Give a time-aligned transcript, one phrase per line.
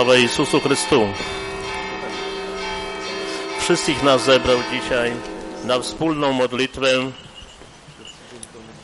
[0.00, 1.06] Sława Jezusu Chrystu.
[3.60, 5.12] Wszystkich nas zebrał dzisiaj
[5.64, 6.88] na wspólną modlitwę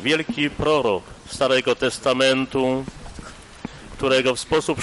[0.00, 2.84] wielki prorok Starego Testamentu,
[3.92, 4.78] którego w sposób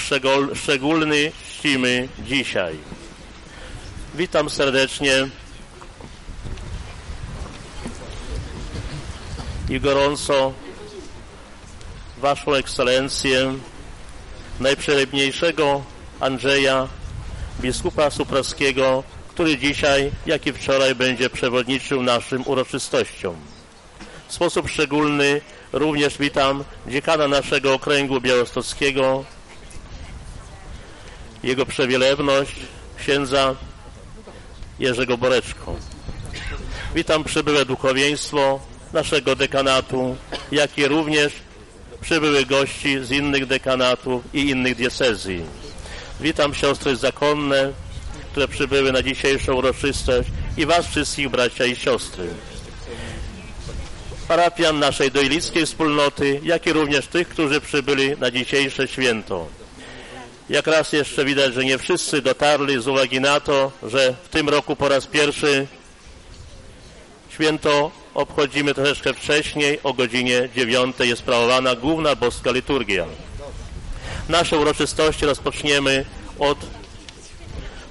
[0.55, 2.77] szczególny czcimy dzisiaj.
[4.15, 5.27] Witam serdecznie
[9.69, 10.53] i gorąco
[12.17, 13.53] Waszą Ekscelencję,
[14.59, 15.92] najprzelebniejszego
[16.23, 16.87] Andrzeja,
[17.61, 23.35] biskupa Supraskiego, który dzisiaj, jak i wczoraj, będzie przewodniczył naszym uroczystościom.
[24.27, 25.41] W sposób szczególny
[25.73, 29.25] również witam dziekana naszego okręgu białostockiego,
[31.43, 32.55] jego przewielewność,
[32.97, 33.55] księdza
[34.79, 35.75] Jerzego Boreczko.
[36.95, 38.59] Witam przybyłe duchowieństwo
[38.93, 40.15] naszego dekanatu,
[40.51, 41.33] jak i również
[42.01, 45.62] przybyłych gości z innych dekanatów i innych diecezji.
[46.19, 47.71] Witam siostry zakonne,
[48.31, 52.27] które przybyły na dzisiejszą uroczystość i Was wszystkich, bracia i siostry.
[54.27, 59.47] Parapian naszej dojlickiej wspólnoty, jak i również tych, którzy przybyli na dzisiejsze święto.
[60.49, 64.49] Jak raz jeszcze widać, że nie wszyscy dotarli z uwagi na to, że w tym
[64.49, 65.67] roku po raz pierwszy
[67.29, 73.05] święto obchodzimy troszeczkę wcześniej, o godzinie 9 jest sprawowana główna boska liturgia.
[74.29, 76.05] Nasze uroczystości rozpoczniemy
[76.39, 76.57] od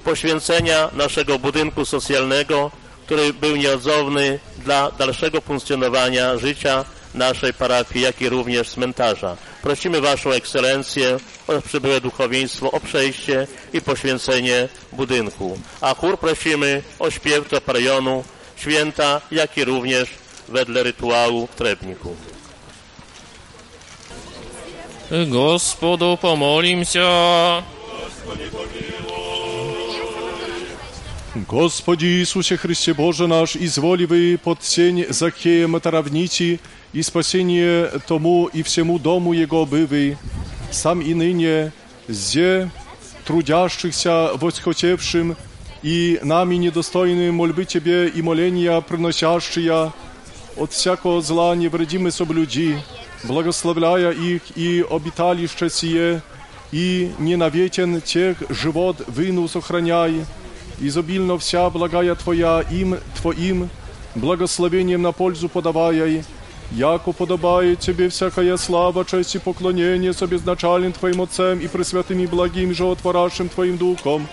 [0.03, 2.71] poświęcenia naszego budynku socjalnego,
[3.05, 9.37] który był nieodzowny dla dalszego funkcjonowania życia naszej parafii, jak i również cmentarza.
[9.61, 11.17] Prosimy Waszą Ekscelencję
[11.47, 15.59] oraz przybyłe duchowieństwo o przejście i poświęcenie budynku.
[15.81, 18.23] A chór prosimy o śpiew do parejonu
[18.55, 20.09] święta, jak i również
[20.49, 22.15] wedle rytuału w Trebniku.
[25.12, 27.62] Господу помолимся.
[31.46, 36.60] Господи Иисусе Христе Боже наш, изволи вы под сень Захея Матаравнити
[36.92, 40.18] и спасение тому и всему дому Его бывы,
[40.70, 41.72] сам и ныне,
[42.08, 42.70] зе
[43.24, 45.36] трудящихся восхотевшим
[45.82, 49.92] и нами недостойным мольбы Тебе и моления приносящие
[50.56, 52.76] от всякого зла невредимы соблюди,
[53.24, 56.22] благословляя их и обиталище сие,
[56.72, 60.24] и ненавечен тех живот выну сохраняй,
[60.80, 63.70] изобильно вся благая Твоя им, Твоим,
[64.14, 66.24] благословением на пользу подавая,
[66.72, 72.26] яко подобает Тебе всякая слава, честь и поклонение с обезначальным Твоим Отцем и пресвятым и
[72.26, 74.26] благим животворящим Твоим Духом,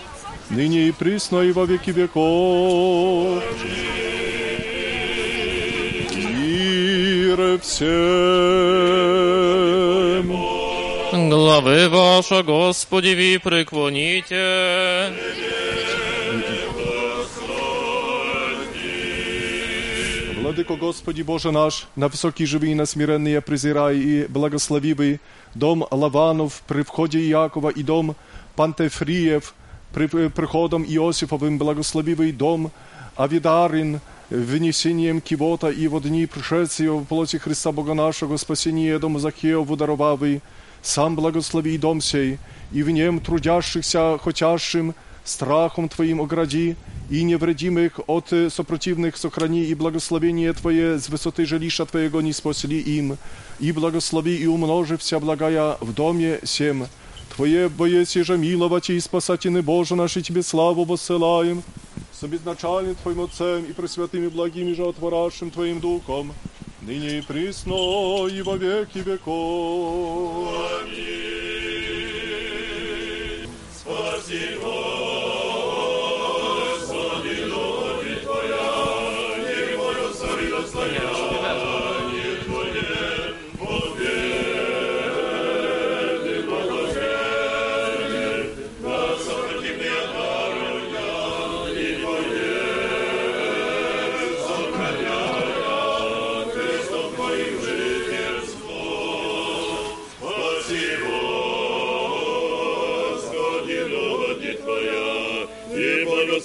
[0.50, 3.44] ныне и присно и во веки веков.
[7.31, 7.87] Мир всем!
[11.31, 15.13] Главы ваша, Господи, ви преклоните.
[20.43, 25.21] Владыко Господи Боже наш, на высокий живый и на смиренные презирай и благословивый
[25.55, 28.17] дом Лаванов при входе Иакова и дом
[28.57, 29.55] Пантефриев
[29.95, 32.73] при приходом Иосифовым благословивый дом
[33.17, 39.76] Авидарин вынесением кивота и во дни пришествия в плоти Христа Бога нашего спасения дом Захеову
[39.76, 40.42] даровавый,
[40.82, 42.38] сам благослови дом сей,
[42.72, 46.76] и в нем трудящихся, хотящим, страхом Твоим огради,
[47.10, 53.18] и невредимых от сопротивных сохрани, и благословение Твое с высоты жилища Твоего не спасли им,
[53.60, 56.88] и благослови и умножи вся благая в доме сем.
[57.41, 61.63] Твое боец же миловать и спасательный Боже наш, и Тебе славу воссылаем,
[62.13, 66.35] с обезначальным Твоим Отцем и пресвятым и благим и животворящим Твоим Духом,
[66.83, 70.49] ныне и присно, и во веки веков.
[70.83, 71.01] Аминь.
[73.75, 75.00] Спаси, Господи,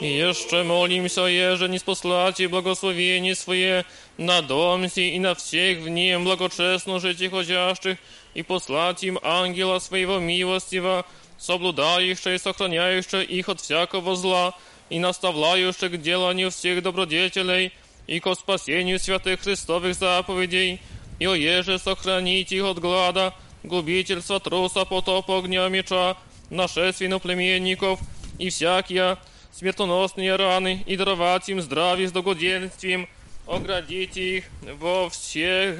[0.00, 3.84] jeszcze molimся, Jeże, nie sposłacie błogosławienie swoje
[4.18, 7.98] na dom сей и на всех в нем благочестно житих ходящих,
[8.34, 11.04] и послать им ангела своего милостива,
[11.38, 14.54] соблюдающего и сохраняющего их от всякого зла,
[14.90, 17.72] и наставляющего к деланию всех добродетелей,
[18.06, 20.80] и ко спасению святых Христовых заповедей,
[21.18, 26.16] и о еже сохранить их от глада, губительства, труса, потопа, огня, меча,
[26.50, 28.00] нашествий иноплеменников,
[28.38, 29.18] и всякие
[29.56, 33.08] смертоносные раны, и даровать им здравие с догоденствием,
[33.46, 34.44] оградить их
[34.80, 35.78] во всех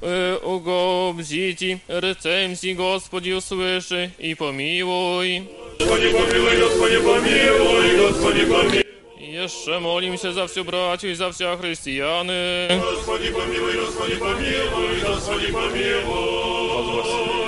[0.00, 5.48] э, угобзите, рецензии, Господи, услыши и помилуй.
[5.78, 8.84] Господи, помилуй, Господи, помилуй, Господи, помилуй.
[9.38, 12.68] Jeszcze molim się za wsiu braciu i za wsia chrześcijany.
[12.80, 17.41] Господи, помилуй, Господи, помилуй, Господи, помилуй.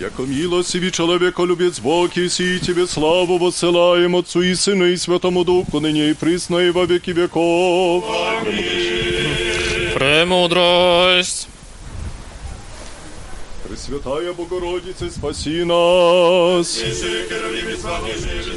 [0.00, 6.08] Яко милостивый человеколюбец Бог, и Тебе славу воссылаем Отцу и Сыну и Святому Духу, ныне
[6.08, 8.02] и присно и во веки веков.
[9.92, 11.48] Премудрость.
[13.68, 16.82] Пресвятая Богородица, спаси нас.
[16.82, 18.56] Ниже херувим и славнейшие же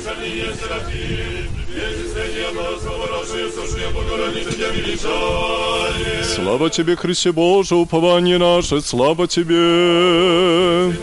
[6.35, 10.93] Слава Тебе, Христе Боже, упование наше, слава Тебе!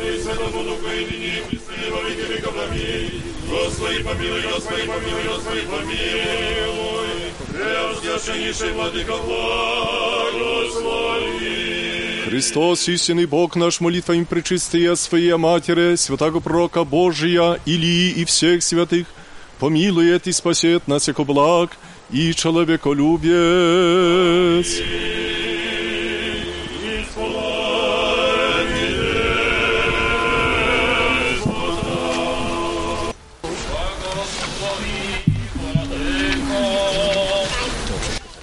[3.51, 7.09] Господи, помилуй, Господи, помилуй, Господи, помилуй,
[7.53, 10.61] Преосвященнейший Владыка благослови!
[12.27, 18.63] Христос, истинный Бог наш, молитва им пречистия Своя Матери, святого Пророка Божия, Илии и всех
[18.63, 19.07] святых,
[19.61, 21.77] помилует и спасет нас, яко благ
[22.11, 23.31] и человеколюбец.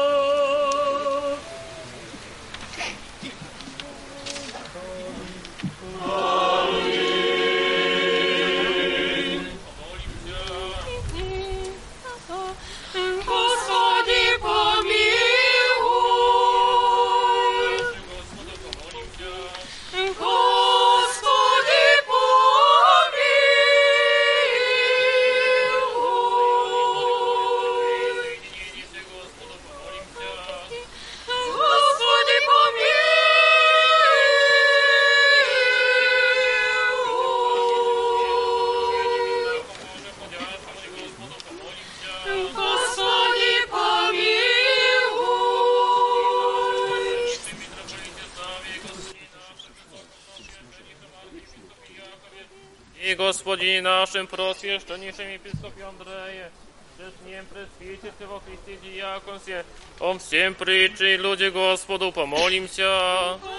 [53.72, 56.50] Господи нашим просвященнейшим епископе Андрея,
[56.98, 59.64] пред ним пресвитерстве во Христе диаконстве,
[60.00, 63.38] он всем притчи, люди Господу, помолимся.
[63.40, 63.58] Господи,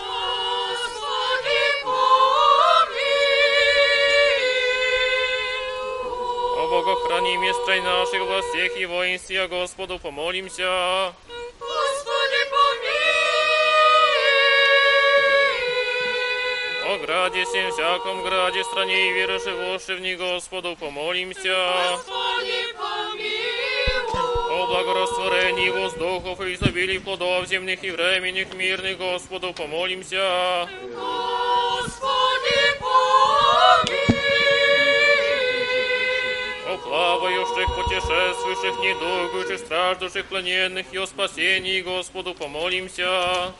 [1.81, 2.19] помилуй.
[6.59, 11.15] О Богохрани местрой наших во всех и воинстве, Господу, помолимся.
[17.09, 21.55] граде всем всяком граде, стране и веры живоши в ней, Господу, помолимся.
[21.91, 23.39] Господи, помилуй.
[24.51, 30.67] О благорастворении воздухов и изобилии плодов земных и временных мирных, Господу, помолимся.
[30.81, 34.09] Господи, помилуй.
[36.67, 43.53] О плавающих, путешествующих, недугующих, страждущих, плененных и о спасении, Господу, помолимся.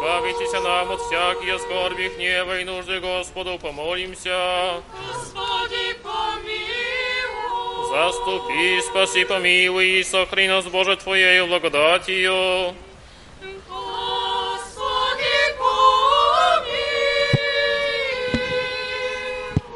[0.00, 4.82] избавитеся нам от всякие скорби, гнева и нужды Господу, помолимся.
[5.12, 7.90] Господи, помилуй.
[7.90, 12.74] Заступи, спаси, помилуй и сохрани нас, Боже, Твоею благодатью.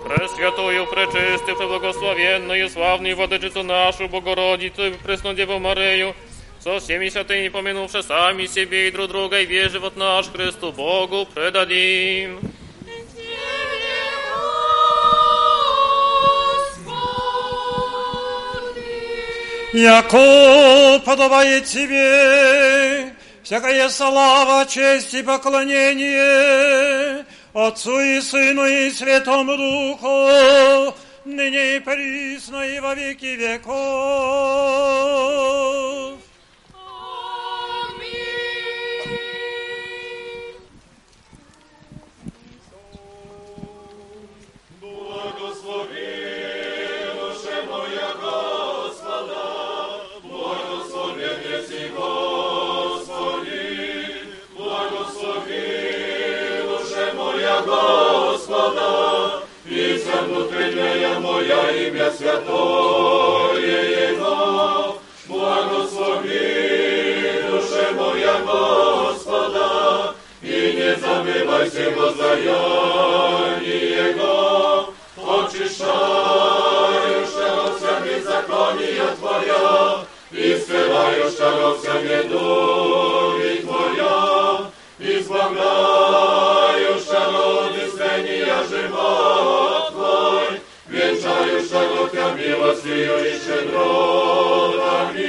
[0.05, 6.15] Пресвятую, пречистую, преблагословенную, славную Владычицу нашу, Богородицу Преснодеву Марию,
[6.65, 11.29] со всеми святыми помянувши сами себе и друг друга, и весь живот наш Христу Богу
[11.35, 12.41] предадим.
[19.75, 30.95] Яко подобает тебе всякая слава, честь и поклонение Отцу и Сыну и Святому Духу,
[31.27, 33.75] ныне и присно и во веки веков.
[61.45, 64.95] Твоя ім'я святоє, Его,
[65.29, 66.55] благослови
[67.51, 72.13] душе моя Господа, і не забивай сего
[73.63, 76.05] Его, очищающего
[77.77, 79.99] вся беззакония Твоя,
[80.33, 84.59] і скрывающего вся недуги Твоя,
[84.99, 85.85] избавляющего
[87.67, 89.74] от искрения живого.
[90.95, 91.83] Венчающа
[92.13, 95.21] Тебя милостью и щедротами,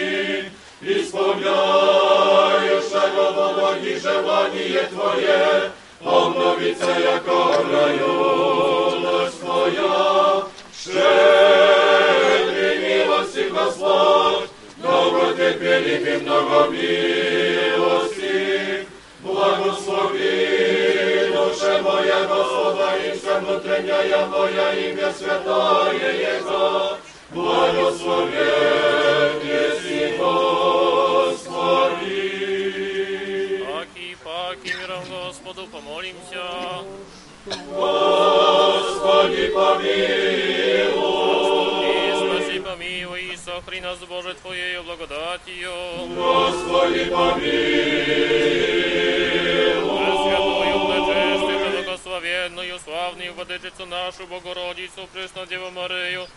[0.80, 5.72] Исполняющего Богоги желание Твое,
[6.04, 7.40] Обновится, яко
[7.72, 10.44] радость Твоя,
[10.84, 17.25] Щедрый милости Господь, Добро Тебе, и много мира,
[33.71, 36.45] Paki, paki, mиром Господу помолимся.
[37.47, 39.45] Господи,
[42.17, 45.73] спаси, помилуй, и сохрани нас, Боже, Твоею благодатью.
[46.17, 47.05] Господи,
[50.01, 51.64] Пресвятую, пречистую,
[52.16, 56.28] благословенную, славную Владычицу нашу, Богородицу, Пресну Деву Марию,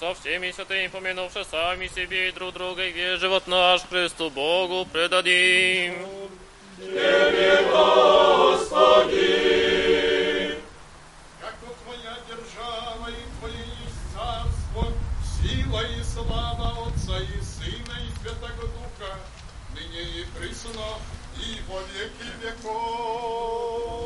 [0.00, 4.86] со всеми святыми помянувши сами себе и друг друга, и весь живот наш Христу Богу
[4.92, 5.94] предадим.
[6.78, 6.96] Яко
[11.84, 14.92] Твоя держава и Твое есть царство,
[15.42, 19.18] сила и слава Отца и Сына и Святого Духа,
[19.74, 20.98] ныне и присно,
[21.38, 24.05] и во веки веков.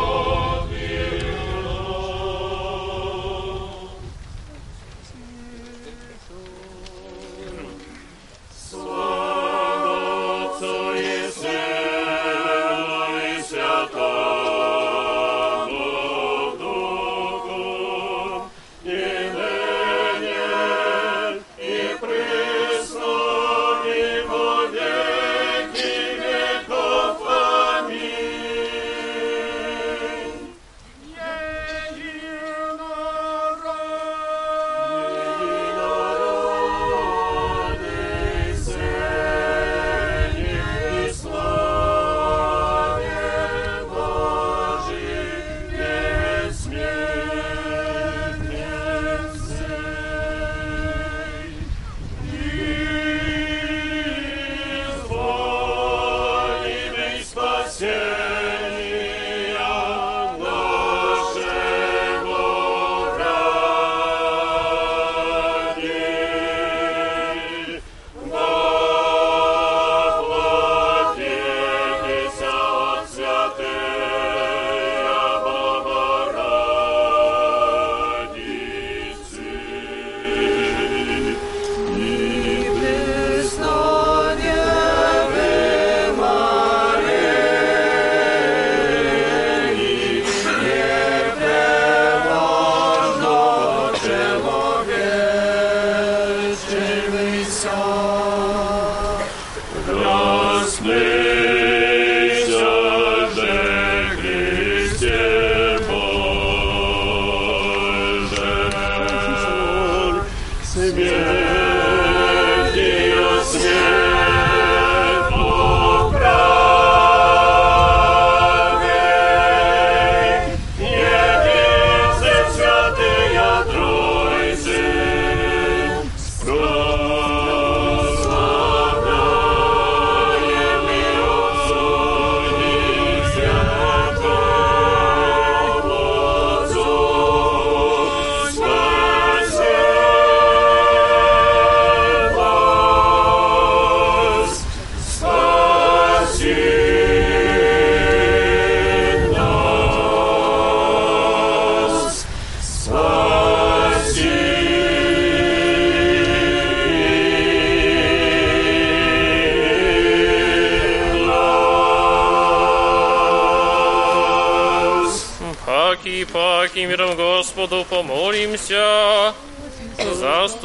[110.71, 111.40] Simeon.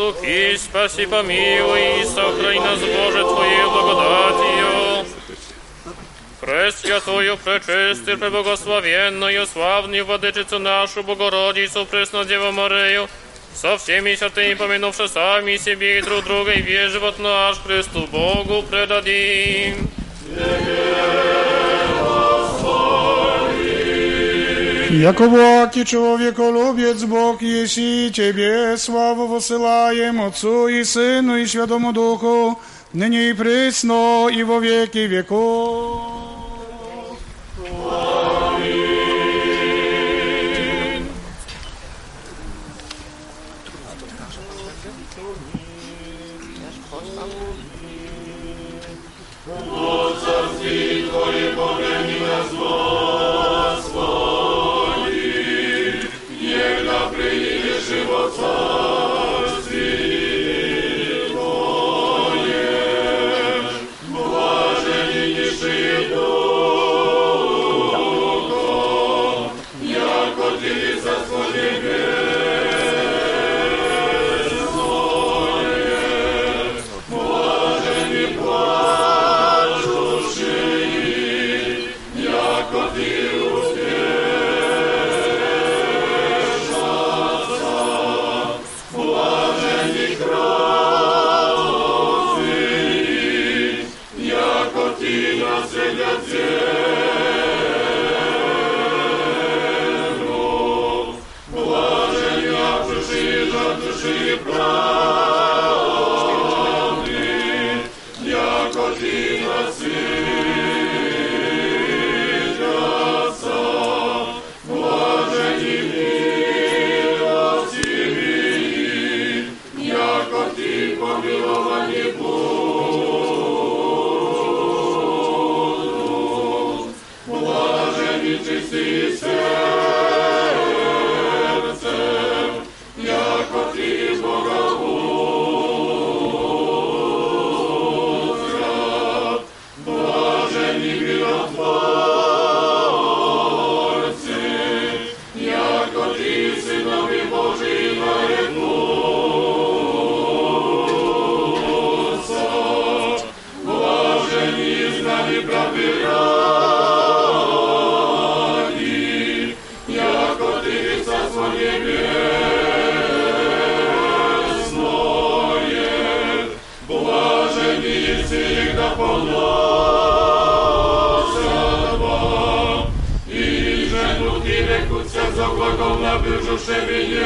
[0.05, 5.05] Заступи, спаси, помилуй, и сохрани нас, Боже, Твоей благодатью.
[6.39, 13.09] Пресвятую, пречистую, преблагословенную, славную Владычицу нашу, Богородицу, Пресную Деву Марию,
[13.55, 18.61] со всеми святыми, помянувши сами себе и друг друга, и весь живот наш Христу Богу
[18.61, 19.89] предадим.
[25.00, 32.54] Jako błaki człowiekolubiec Bóg, jeśli Ciebie sławę wysyłajem Otcu i Synu i Świętemu Duchu,
[32.94, 34.60] nyní i prysno i wo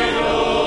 [0.00, 0.59] Spirit.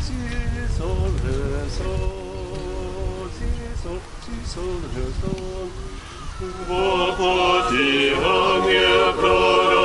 [0.00, 0.18] wieki
[4.94, 5.70] wieków.
[6.68, 9.79] Воплотивание пророков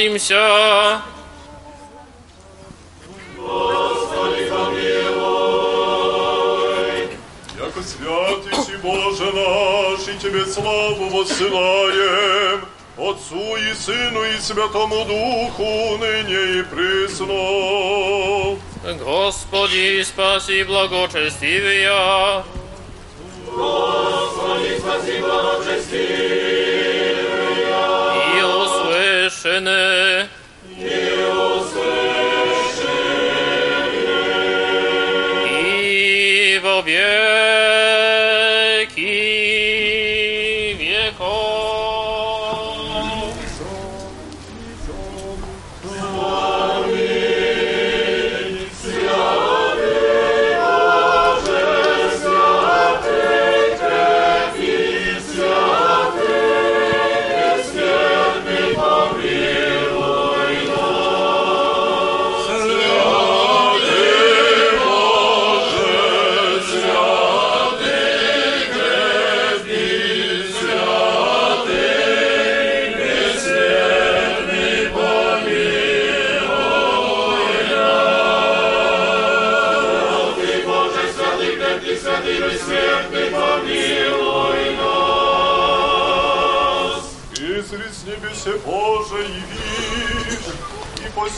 [0.00, 1.02] помолимся.
[7.58, 12.64] Яко святый си Боже наш, и Тебе славу воссылаем,
[12.96, 18.58] Отцу и Сыну и Святому Духу, ныне и присно.
[19.04, 22.44] Господи, спаси благочестивия.
[23.46, 26.39] Господи, спаси благочестивые.
[29.51, 30.30] Syny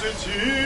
[0.03, 0.62] 自己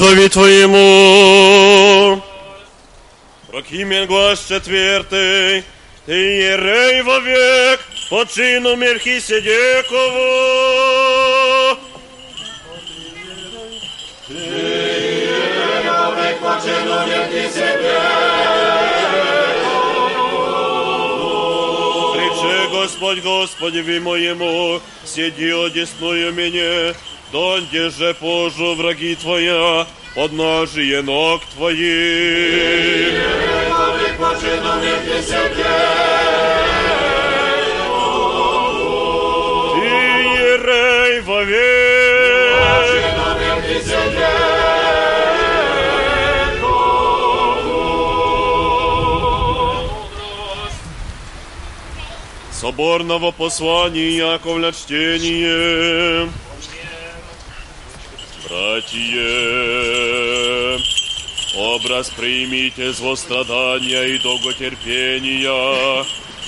[0.00, 2.22] Духови Твоему.
[3.48, 5.62] Прокимен глас четвертый,
[6.06, 11.76] Ты ерей вовек, по чину Мельхиседекову.
[22.14, 26.94] Рече Господь Господи моему, сиди одесную меня,
[27.32, 31.78] донде же пожу враги Твоя, подножие ног Твоих.
[39.74, 39.86] Ты
[40.40, 41.80] ерей вовек.
[52.52, 56.28] Соборного послания Яковля чтение.
[62.00, 66.04] Образ примите с страдания и долготерпения,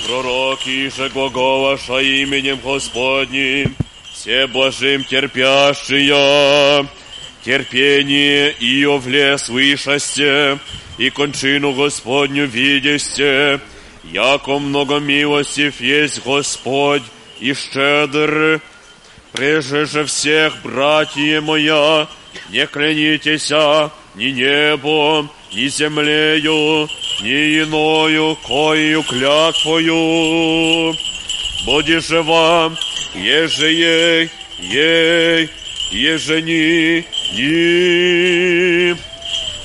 [0.07, 3.75] пророки же глаголаша именем Господним,
[4.11, 6.87] все блажим терпящие,
[7.45, 10.57] терпение и овле слышасте,
[10.97, 13.59] и кончину Господню видясте,
[14.03, 17.03] яко много милостив есть Господь
[17.39, 18.59] и щедр,
[19.33, 22.07] Прежде же всех, братья моя,
[22.51, 26.87] не клянитеся ни небом, ни землею,
[27.21, 30.93] ни иною, коею клятвою.
[31.65, 32.77] Буди же вам,
[33.15, 35.49] еже ей, ей,
[35.91, 38.95] еже ни, ни.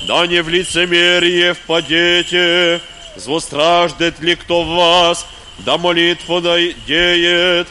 [0.07, 2.81] Да не в лицемерие впадете,
[3.15, 5.25] злостраждет ли кто вас,
[5.59, 6.41] да молитву
[6.87, 7.67] деет,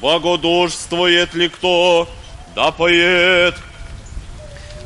[0.00, 2.08] Богодушствует ли кто,
[2.54, 3.56] да поет.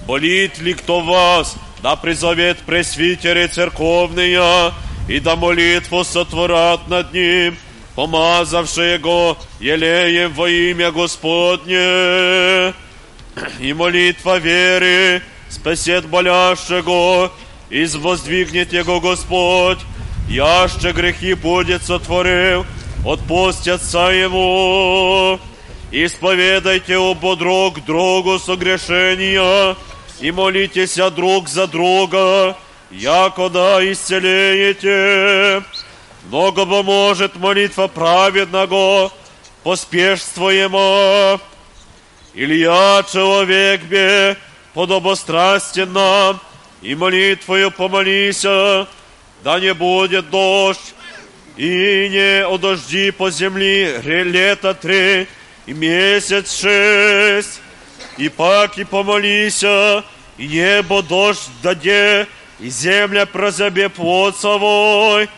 [0.06, 4.72] Болит ли кто вас, да призовет пресвитеры церковные,
[5.08, 7.56] и да молитву сотворят над ним,
[7.96, 12.72] помазавши его елеем во имя Господне.
[13.58, 17.32] И молитва веры спасет болящего,
[17.68, 19.78] и воздвигнет его Господь,
[20.28, 22.64] яще грехи будет сотворил,
[23.04, 25.40] отпустятся ему.
[25.90, 29.76] Исповедайте оба друг другу согрешения,
[30.22, 32.56] и молитесь друг за друга,
[32.92, 35.62] якода исцелеете.
[36.28, 39.12] Много поможет молитва праведного,
[39.64, 41.40] поспешствуемо.
[42.34, 44.36] Илья, человек бе,
[44.74, 46.40] подобострастен нам,
[46.80, 48.86] и молитвою помолися,
[49.42, 50.94] да не будет дождь,
[51.56, 55.26] и не одожди по земли лето три,
[55.66, 57.60] и месяц шесть,
[58.16, 60.04] и пак и помолися,
[60.38, 62.26] и небо дождь даде,
[62.60, 65.28] и земля прозабе плод свой.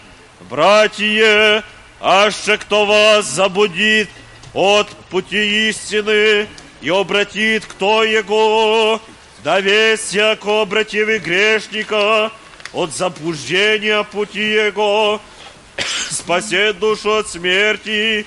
[0.51, 1.65] Братья,
[2.01, 4.09] аще кто вас забудит
[4.53, 6.47] от пути истины
[6.81, 9.01] и обратит кто его,
[9.43, 12.31] да весь яко обративый грешника
[12.73, 15.21] от заблуждения пути его,
[16.11, 18.27] спасет душу от смерти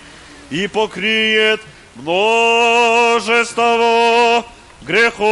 [0.50, 1.62] и покриет
[2.00, 3.76] множество
[4.82, 5.28] грехов.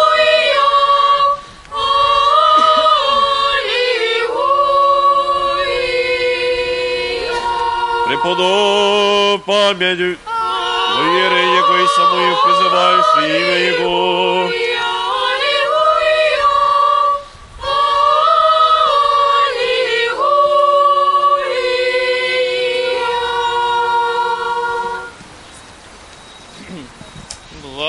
[8.06, 10.18] Преподоб память
[10.94, 14.75] во иереях его, и самое призывающих имя его.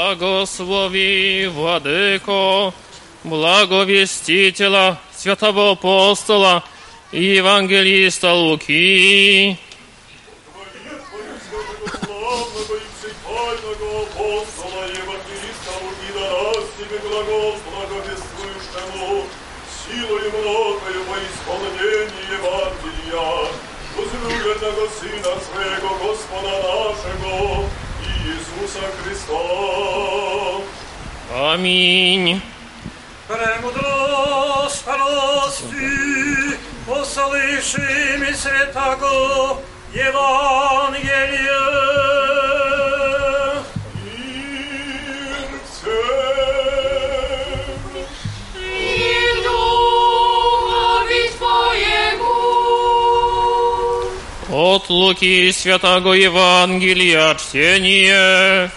[0.09, 2.72] Благослови, Владыко,
[3.24, 6.64] благовестителя, святого апостола
[7.12, 9.59] и евангелиста Луки,
[19.84, 20.28] Силою
[31.41, 32.43] Аминь.
[33.28, 36.57] Премудрость прости,
[36.89, 39.62] услыши ми святого
[39.95, 41.39] Евангелия.
[54.51, 58.70] От Луки святого Евангелия чтение.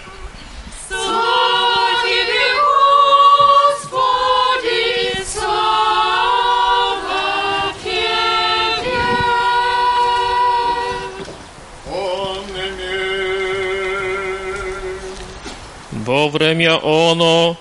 [16.11, 17.57] Во время оно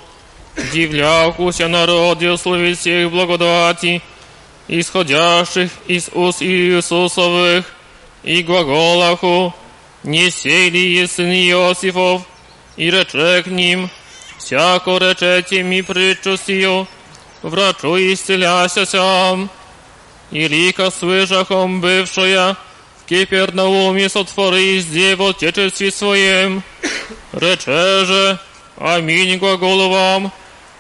[0.74, 4.02] дивлякуся народе условить всех благодати,
[4.68, 7.66] исходящих из уст Иисусовых,
[8.24, 9.54] и глаголаху,
[10.04, 12.24] не сели сын Иосифов,
[12.78, 13.90] и рече к ним,
[14.38, 16.88] всяко речете ми притчу сию,
[17.44, 19.50] врачу исцеляся сам,
[20.32, 22.56] и лика слышахом бывшая,
[23.02, 26.64] в Кипернауме сотвори зде в отечестве своем,
[27.34, 28.40] рече же,
[28.78, 30.32] аминь глаголу вам,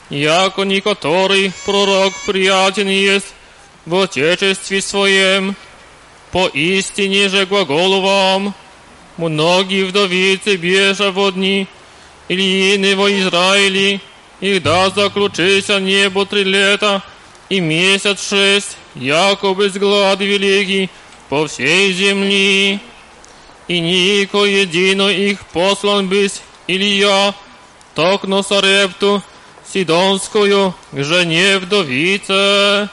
[0.09, 3.33] яко некоторый пророк приятен есть
[3.85, 5.55] в отечестве своем,
[6.31, 8.53] поистине же глаголу вам,
[9.17, 11.67] многие вдовицы бежа в дни,
[12.27, 14.01] Ильины во Израиле,
[14.41, 17.03] и да заключися небо три лета,
[17.49, 20.89] и месяц шесть, якобы сглад великий
[21.29, 22.79] по всей земли.
[23.70, 27.32] И нико едино их послан быть Илья,
[27.94, 29.22] токно Сарепту,
[29.72, 32.88] Сидонскую, к жене вдовице.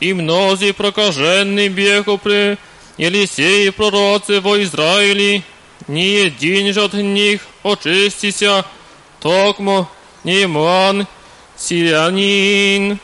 [0.00, 2.58] И мнози прокаженный бегу при
[2.98, 5.42] Елисеи пророцы во Израиле,
[5.88, 8.66] ни един же от них очистися,
[9.22, 9.88] токмо
[10.24, 11.06] Неман,
[11.56, 12.98] сирянин.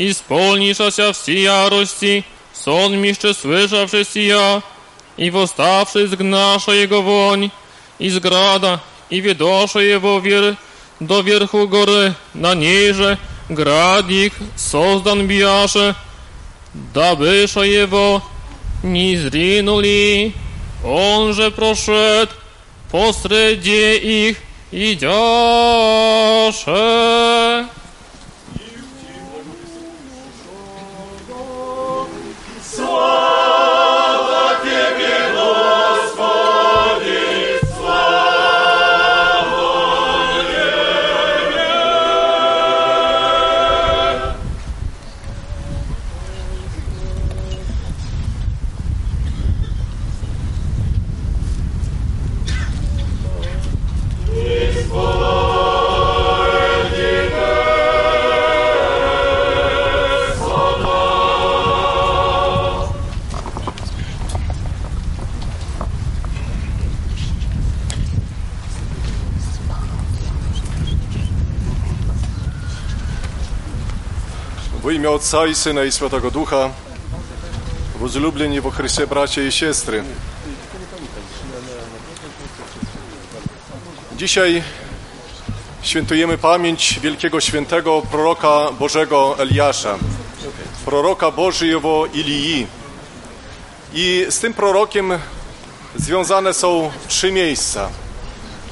[0.00, 4.60] Исполнишася в ярости, сон мище слышавши сия,
[5.18, 7.50] i wostavszy zgnaša jego woń,
[8.00, 8.78] i zgrada,
[9.10, 10.54] i wiedosze jego wier,
[11.00, 13.16] do wierchu gory, na niejże,
[13.50, 15.94] gradnik, sozdan bijasze,
[16.94, 18.20] dabysze jego,
[18.84, 20.32] ni zrinuli,
[20.84, 22.32] onże proszedł,
[22.92, 24.42] posredzie ich,
[24.72, 25.16] idziasze.
[75.05, 76.69] imię Ojca i Syna i Świętego Ducha,
[77.99, 80.03] возлюблені во Христе bracia i siostry.
[84.17, 84.63] Dzisiaj
[85.81, 89.97] świętujemy pamięć wielkiego świętego proroka Bożego Eliasza,
[90.85, 92.67] proroka Bożego Ilii.
[93.93, 95.19] I z tym prorokiem
[95.95, 97.89] związane są trzy miejsca,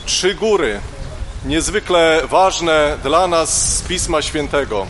[0.06, 0.80] trzy góry,
[1.46, 4.88] niezwykle ważne dla nas z Pisma Świętego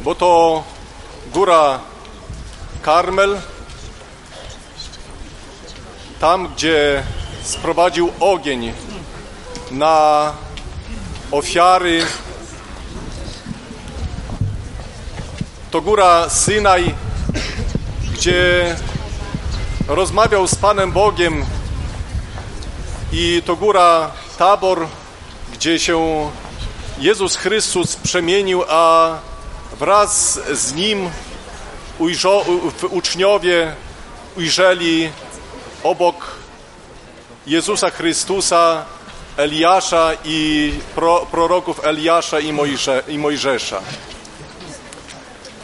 [0.00, 0.64] bo to
[1.32, 1.80] góra
[2.82, 3.40] Karmel,
[6.20, 7.02] tam gdzie
[7.42, 8.72] sprowadził ogień
[9.70, 10.32] na
[11.30, 12.06] ofiary.
[15.70, 16.94] To góra Synaj,
[18.12, 18.76] gdzie
[19.88, 21.44] rozmawiał z Panem Bogiem
[23.12, 24.86] i to góra Tabor,
[25.52, 26.30] gdzie się
[26.98, 29.10] Jezus Chrystus przemienił, a
[29.80, 31.10] wraz z nim
[31.98, 32.44] ujrzo,
[32.90, 33.74] uczniowie
[34.36, 35.10] ujrzeli
[35.82, 36.26] obok
[37.46, 38.84] Jezusa Chrystusa
[39.36, 43.80] Eliasza i pro, proroków Eliasza i, Mojże, i Mojżesza.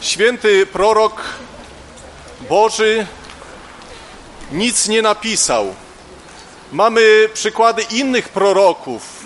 [0.01, 1.21] Święty prorok
[2.49, 3.07] Boży
[4.51, 5.75] nic nie napisał.
[6.71, 9.25] Mamy przykłady innych proroków.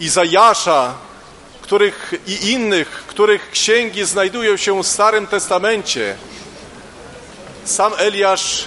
[0.00, 0.94] Izajasza,
[1.64, 6.16] których i innych, których księgi znajdują się w Starym Testamencie.
[7.64, 8.64] Sam Eliasz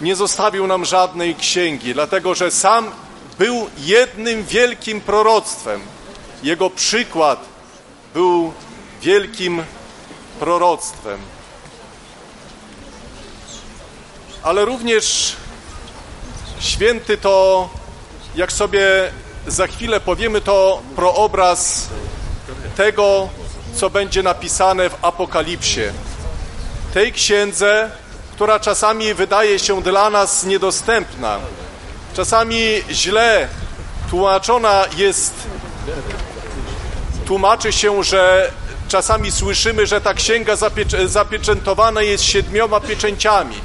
[0.00, 2.90] nie zostawił nam żadnej księgi, dlatego że sam
[3.38, 5.80] był jednym wielkim proroctwem.
[6.42, 7.40] Jego przykład
[8.14, 8.52] był
[9.02, 9.62] wielkim
[10.40, 11.20] proroctwem.
[14.42, 15.36] Ale również
[16.60, 17.68] święty to,
[18.34, 19.10] jak sobie
[19.48, 21.88] za chwilę powiemy, to proobraz
[22.76, 23.28] tego,
[23.74, 25.80] co będzie napisane w Apokalipsie.
[26.94, 27.90] Tej księdze,
[28.32, 31.38] która czasami wydaje się dla nas niedostępna,
[32.16, 33.48] czasami źle
[34.10, 35.34] tłumaczona jest,
[37.26, 38.50] tłumaczy się, że
[38.88, 43.56] czasami słyszymy, że ta księga zapiecz- zapieczętowana jest siedmioma pieczęciami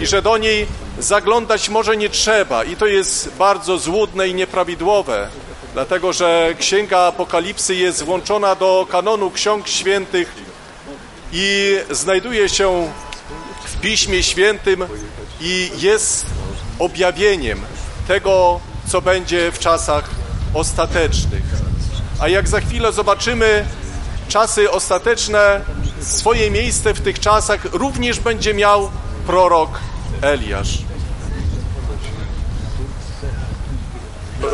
[0.00, 0.66] i że do niej
[0.98, 5.28] zaglądać może nie trzeba i to jest bardzo złudne i nieprawidłowe,
[5.72, 10.34] dlatego że Księga Apokalipsy jest włączona do kanonu ksiąg świętych
[11.32, 12.92] i znajduje się
[13.64, 14.84] w Piśmie Świętym
[15.40, 16.26] i jest
[16.78, 17.60] objawieniem
[18.08, 20.10] tego, co będzie w czasach
[20.54, 21.42] ostatecznych.
[22.20, 23.64] A jak za chwilę zobaczymy,
[24.28, 25.60] czasy ostateczne,
[26.00, 28.90] swoje miejsce w tych czasach również będzie miał
[29.26, 29.70] prorok
[30.22, 30.87] Eliasz.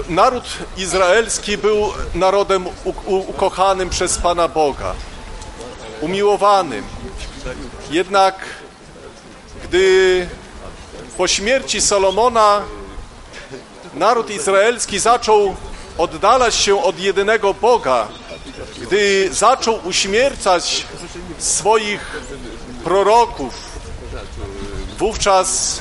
[0.08, 0.44] Naród
[0.76, 2.68] izraelski był narodem
[3.06, 4.94] ukochanym przez Pana Boga,
[6.00, 6.84] umiłowanym.
[7.90, 8.34] Jednak
[9.64, 10.28] gdy
[11.16, 12.62] po śmierci Salomona
[13.94, 15.56] naród izraelski zaczął
[15.98, 18.08] oddalać się od jedynego Boga,
[18.82, 20.86] gdy zaczął uśmiercać
[21.38, 22.20] swoich
[22.84, 23.54] proroków,
[24.98, 25.80] wówczas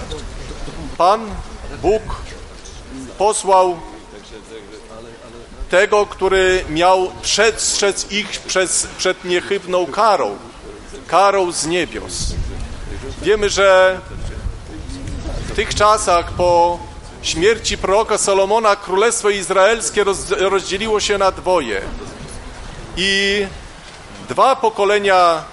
[0.98, 1.36] Pan
[1.82, 2.02] Bóg
[3.18, 3.78] posłał
[5.74, 10.38] tego, który miał przestrzec ich przez, przed niechybną karą,
[11.08, 12.34] karą z niebios.
[13.22, 14.00] Wiemy, że
[15.50, 16.80] w tych czasach po
[17.22, 21.82] śmierci proroka Salomona Królestwo Izraelskie roz, rozdzieliło się na dwoje
[22.98, 23.46] i
[24.30, 25.44] dwa pokolenia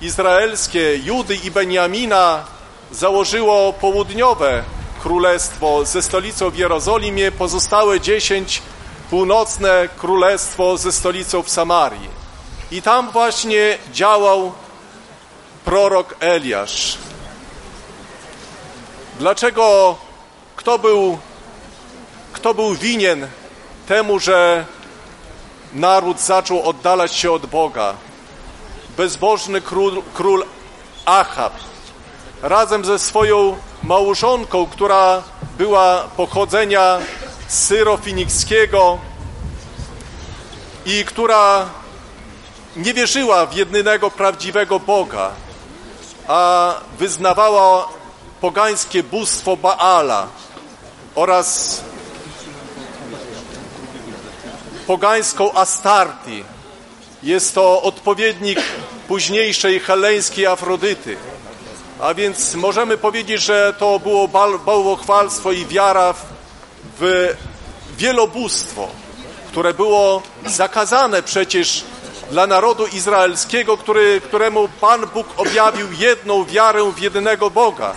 [0.00, 2.44] izraelskie, Judy i Beniamina,
[2.92, 4.62] założyło południowe
[5.02, 8.62] królestwo ze stolicą w Jerozolimie, pozostałe dziesięć
[9.12, 12.08] północne królestwo ze stolicą w Samarii.
[12.70, 14.52] I tam właśnie działał
[15.64, 16.98] prorok Eliasz.
[19.18, 19.96] Dlaczego,
[20.56, 21.18] kto był,
[22.32, 23.28] kto był winien
[23.88, 24.66] temu, że
[25.72, 27.94] naród zaczął oddalać się od Boga?
[28.96, 30.44] Bezbożny król, król
[31.04, 31.52] Achab
[32.42, 35.22] razem ze swoją małżonką, która
[35.58, 36.98] była pochodzenia
[37.52, 38.98] syrofinikskiego
[40.86, 41.68] i która
[42.76, 45.30] nie wierzyła w jedynego prawdziwego Boga,
[46.28, 47.88] a wyznawała
[48.40, 50.26] pogańskie bóstwo Baala
[51.14, 51.80] oraz
[54.86, 56.44] pogańską Astarti.
[57.22, 58.58] Jest to odpowiednik
[59.08, 61.16] późniejszej heleńskiej Afrodyty.
[62.00, 64.28] A więc możemy powiedzieć, że to było
[64.58, 66.24] bałwochwalstwo i wiara w,
[67.02, 67.36] w
[67.98, 68.88] wielobóstwo,
[69.48, 71.84] które było zakazane przecież
[72.30, 77.94] dla narodu izraelskiego, który, któremu Pan Bóg objawił jedną wiarę w jedynego Boga.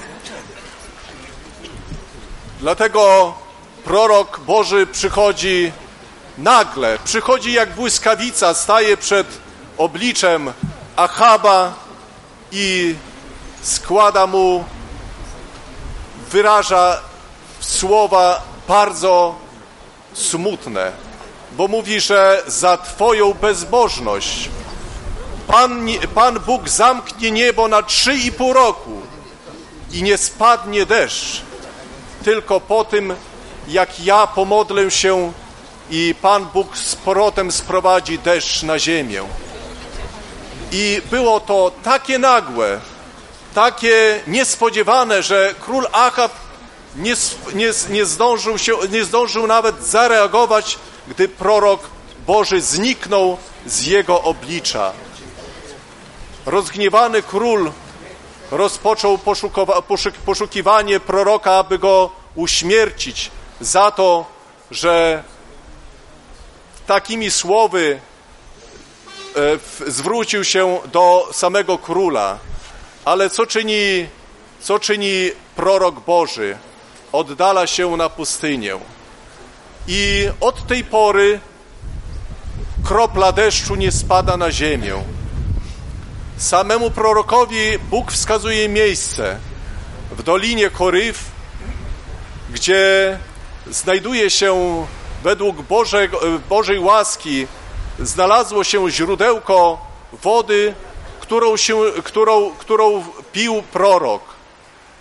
[2.59, 3.33] Dlatego
[3.83, 5.71] prorok Boży przychodzi
[6.37, 9.27] nagle, przychodzi jak błyskawica, staje przed
[9.77, 10.53] obliczem
[10.95, 11.73] Achaba
[12.51, 12.95] i
[13.61, 14.63] składa mu,
[16.31, 17.01] wyraża
[17.59, 19.35] słowa bardzo
[20.13, 20.91] smutne,
[21.51, 24.49] bo mówi, że za Twoją bezbożność
[25.47, 29.01] Pan, Pan Bóg zamknie niebo na trzy i pół roku
[29.91, 31.41] i nie spadnie deszcz,
[32.23, 33.15] tylko po tym,
[33.67, 35.31] jak ja pomodlę się
[35.89, 39.23] i Pan Bóg z powrotem sprowadzi deszcz na ziemię.
[40.71, 42.79] I było to takie nagłe,
[43.53, 46.31] takie niespodziewane, że król Achab
[46.97, 47.15] nie,
[47.53, 50.77] nie, nie, zdążył się, nie zdążył nawet zareagować,
[51.07, 51.89] gdy prorok
[52.27, 54.93] Boży zniknął z jego oblicza.
[56.45, 57.71] Rozgniewany król
[58.51, 59.19] rozpoczął
[60.25, 63.31] poszukiwanie proroka, aby go uśmiercić
[63.61, 64.25] za to,
[64.71, 65.23] że
[66.87, 67.99] takimi słowy
[69.35, 72.39] e, zwrócił się do samego króla.
[73.05, 74.07] Ale co czyni,
[74.61, 76.57] co czyni prorok Boży?
[77.15, 78.75] Oddala się na pustynię.
[79.87, 81.39] I od tej pory
[82.83, 85.03] kropla deszczu nie spada na ziemię.
[86.37, 89.39] Samemu prorokowi Bóg wskazuje miejsce
[90.11, 91.23] w Dolinie Koryf,
[92.49, 93.19] gdzie
[93.71, 94.85] znajduje się
[95.23, 96.09] według Bożej,
[96.49, 97.47] Bożej łaski,
[97.99, 99.85] znalazło się źródełko
[100.23, 100.73] wody,
[101.19, 104.21] którą, się, którą, którą pił prorok.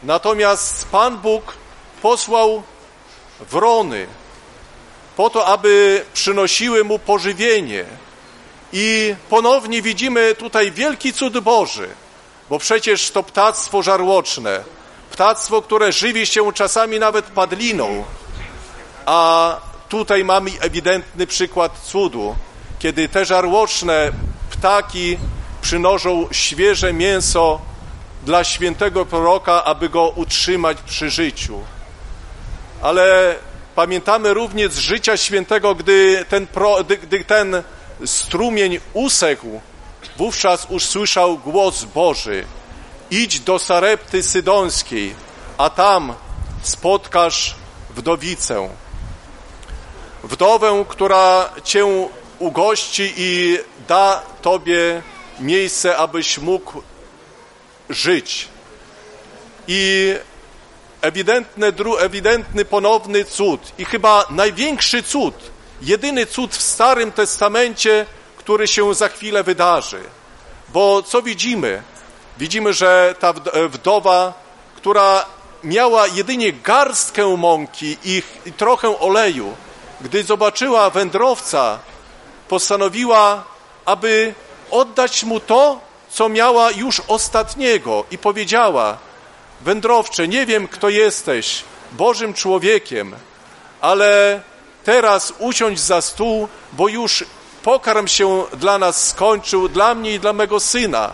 [0.03, 1.64] Natomiast Pan Bóg
[2.05, 2.63] posłał
[3.51, 4.07] wrony
[5.17, 7.85] po to, aby przynosiły mu pożywienie.
[8.73, 11.89] I ponownie widzimy tutaj wielki cud Boży,
[12.51, 14.65] bo przecież to ptactwo żarłoczne,
[15.11, 18.05] ptactwo, które żywi się czasami nawet padliną,
[19.07, 19.57] a
[19.89, 22.37] tutaj mamy ewidentny przykład cudu,
[22.79, 24.13] kiedy te żarłoczne
[24.51, 25.19] ptaki
[25.63, 27.61] przynoszą świeże mięso
[28.27, 31.61] dla świętego proroka, aby go utrzymać przy życiu.
[32.85, 33.35] Ale
[33.75, 37.63] pamiętamy również życia świętego, gdy ten, pro, gdy, gdy ten
[38.05, 39.61] strumień usechł,
[40.17, 42.45] wówczas usłyszał głos Boży.
[43.11, 45.15] Idź do Sarepty Sydońskiej,
[45.59, 46.15] a tam
[46.63, 47.55] spotkasz
[47.91, 48.69] wdowicę.
[50.25, 52.09] Wdowę, która cię
[52.39, 53.59] ugości i
[53.89, 55.03] da tobie
[55.41, 56.83] miejsce, abyś mógł
[57.91, 58.49] żyć.
[59.69, 60.15] I
[61.05, 65.35] ewidentny, ewidentny ponowny cud i chyba największy cud,
[65.83, 70.01] jedyny cud w Starym Testamencie, który się za chwilę wydarzy.
[70.69, 71.83] Bo co widzimy?
[72.39, 73.33] Widzimy, że ta
[73.69, 74.33] wdowa,
[74.77, 75.25] która
[75.65, 79.55] miała jedynie garstkę mąki i, i trochę oleju,
[80.01, 81.79] gdy zobaczyła wędrowca,
[82.49, 83.45] postanowiła,
[83.85, 84.35] aby
[84.71, 85.81] oddać mu to,
[86.11, 88.99] co miała już ostatniego i powiedziała,
[89.65, 93.15] wędrowcze, nie wiem, kto jesteś, Bożym człowiekiem,
[93.81, 94.41] ale
[94.85, 97.25] teraz usiądź za stół, bo już
[97.63, 101.13] pokarm się dla nas skończył, dla mnie i dla mego syna.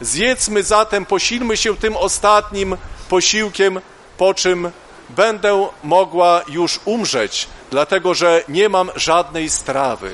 [0.00, 2.76] Zjedzmy zatem, posilmy się tym ostatnim
[3.08, 3.80] posiłkiem,
[4.18, 4.70] po czym
[5.08, 10.12] będę mogła już umrzeć, dlatego że nie mam żadnej strawy.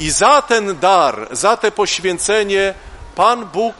[0.00, 2.74] I za ten dar, za te poświęcenie
[3.14, 3.74] Pan Bóg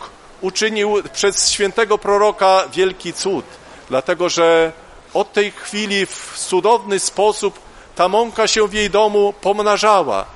[0.45, 3.45] uczynił przez świętego proroka wielki cud,
[3.89, 4.73] dlatego że
[5.15, 7.59] od tej chwili w cudowny sposób
[7.95, 10.27] ta mąka się w jej domu pomnażała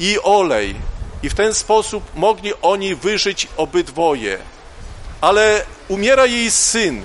[0.00, 0.74] i olej,
[1.22, 4.38] i w ten sposób mogli oni wyżyć obydwoje.
[5.20, 7.02] Ale umiera jej syn.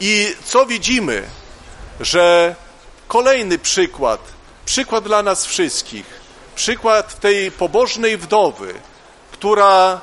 [0.00, 1.22] I co widzimy?
[2.00, 2.54] Że
[3.08, 4.20] kolejny przykład,
[4.64, 6.06] przykład dla nas wszystkich,
[6.54, 8.74] przykład tej pobożnej wdowy,
[9.32, 10.00] która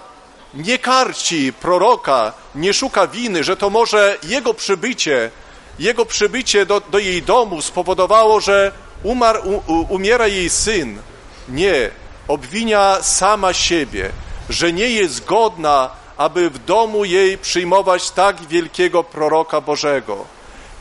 [0.54, 5.32] nie karci proroka, nie szuka winy, że to może jego przybycie,
[5.80, 8.72] jego przybycie do, do jej domu spowodowało, że
[9.04, 11.02] umarł, u, umiera jej syn.
[11.50, 11.92] Nie,
[12.28, 14.12] obwinia sama siebie,
[14.50, 20.26] że nie jest godna, aby w domu jej przyjmować tak wielkiego proroka Bożego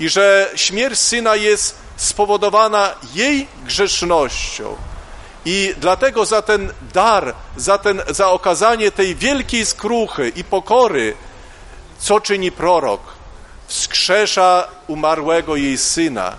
[0.00, 4.76] i że śmierć syna jest spowodowana jej grzesznością.
[5.49, 11.16] I dlatego za ten dar, za, ten, za okazanie tej wielkiej skruchy i pokory,
[11.99, 13.01] co czyni prorok?
[13.66, 16.36] Wskrzesza umarłego jej syna.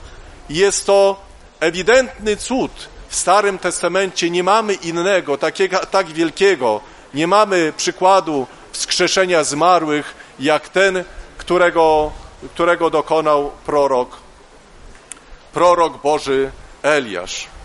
[0.49, 1.21] Jest to
[1.59, 2.71] ewidentny cud.
[3.09, 6.81] W Starym Testamencie nie mamy innego, takiego, tak wielkiego,
[7.13, 11.03] nie mamy przykładu wskrzeszenia zmarłych, jak ten,
[11.37, 12.11] którego,
[12.53, 14.17] którego dokonał prorok,
[15.53, 16.51] prorok Boży
[16.83, 17.58] Eliasz.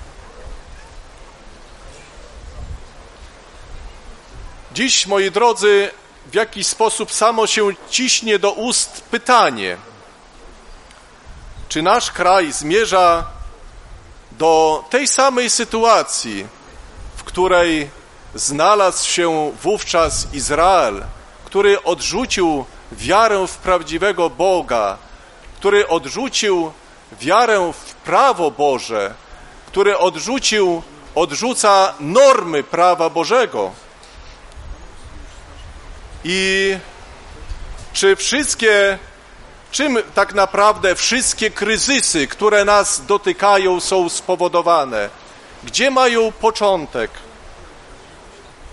[4.74, 5.90] Dziś, moi drodzy,
[6.26, 9.76] w jakiś sposób samo się ciśnie do ust pytanie,
[11.68, 13.24] czy nasz kraj zmierza
[14.32, 16.46] do tej samej sytuacji,
[17.16, 17.90] w której
[18.34, 21.04] znalazł się wówczas Izrael,
[21.44, 24.98] który odrzucił wiarę w prawdziwego Boga,
[25.58, 26.72] który odrzucił
[27.20, 29.14] wiarę w prawo Boże,
[29.66, 30.82] który odrzucił,
[31.14, 33.84] odrzuca normy prawa Bożego.
[36.24, 36.78] I
[37.92, 38.98] czy wszystkie,
[39.70, 45.08] czym tak naprawdę wszystkie kryzysy, które nas dotykają, są spowodowane?
[45.64, 47.10] Gdzie mają początek?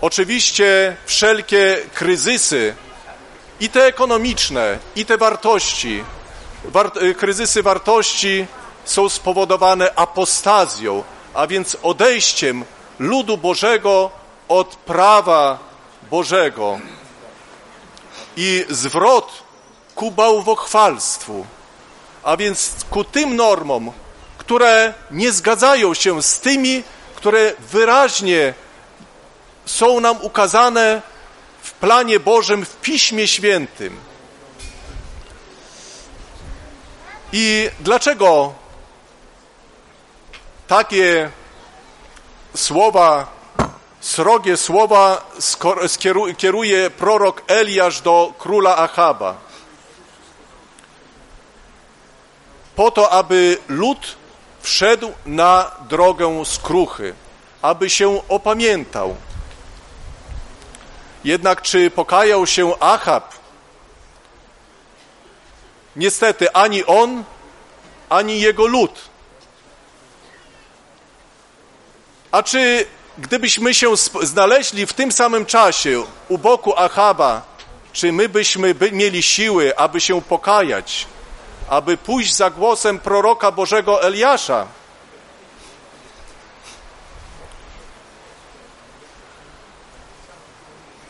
[0.00, 2.74] Oczywiście wszelkie kryzysy,
[3.62, 6.04] i te ekonomiczne, i te wartości,
[6.64, 8.46] war, kryzysy wartości
[8.84, 12.64] są spowodowane apostazją, a więc odejściem
[12.98, 14.10] ludu Bożego
[14.48, 15.58] od prawa
[16.10, 16.78] Bożego
[18.36, 19.42] i zwrot
[19.94, 21.46] ku bałwochwalstwu,
[22.22, 23.92] a więc ku tym normom,
[24.38, 26.82] które nie zgadzają się z tymi,
[27.14, 28.54] które wyraźnie
[29.66, 31.02] są nam ukazane
[31.62, 34.00] w planie Bożym, w Piśmie Świętym.
[37.32, 38.54] I dlaczego
[40.68, 41.30] takie
[42.54, 43.26] słowa,
[44.02, 45.30] srogie słowa
[46.36, 49.34] kieruje prorok Eliasz do króla Achaba?
[52.76, 54.16] Po to, aby lud
[54.60, 57.14] wszedł na drogę skruchy,
[57.62, 59.16] aby się opamiętał.
[61.24, 63.34] Jednak czy pokajał się Achab?
[65.96, 67.24] Niestety ani on,
[68.08, 69.00] ani jego lud.
[72.32, 72.86] A czy
[73.18, 77.42] gdybyśmy się znaleźli w tym samym czasie u boku Achaba,
[77.92, 81.06] czy my byśmy by mieli siły, aby się pokajać,
[81.68, 84.66] aby pójść za głosem proroka Bożego Eliasza?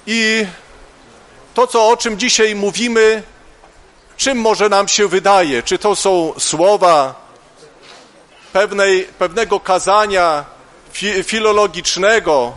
[0.07, 0.47] I
[1.55, 3.23] to, co, o czym dzisiaj mówimy,
[4.17, 5.63] czym może nam się wydaje?
[5.63, 7.15] Czy to są słowa
[8.53, 10.45] pewnej, pewnego kazania
[10.93, 12.53] fi, filologicznego,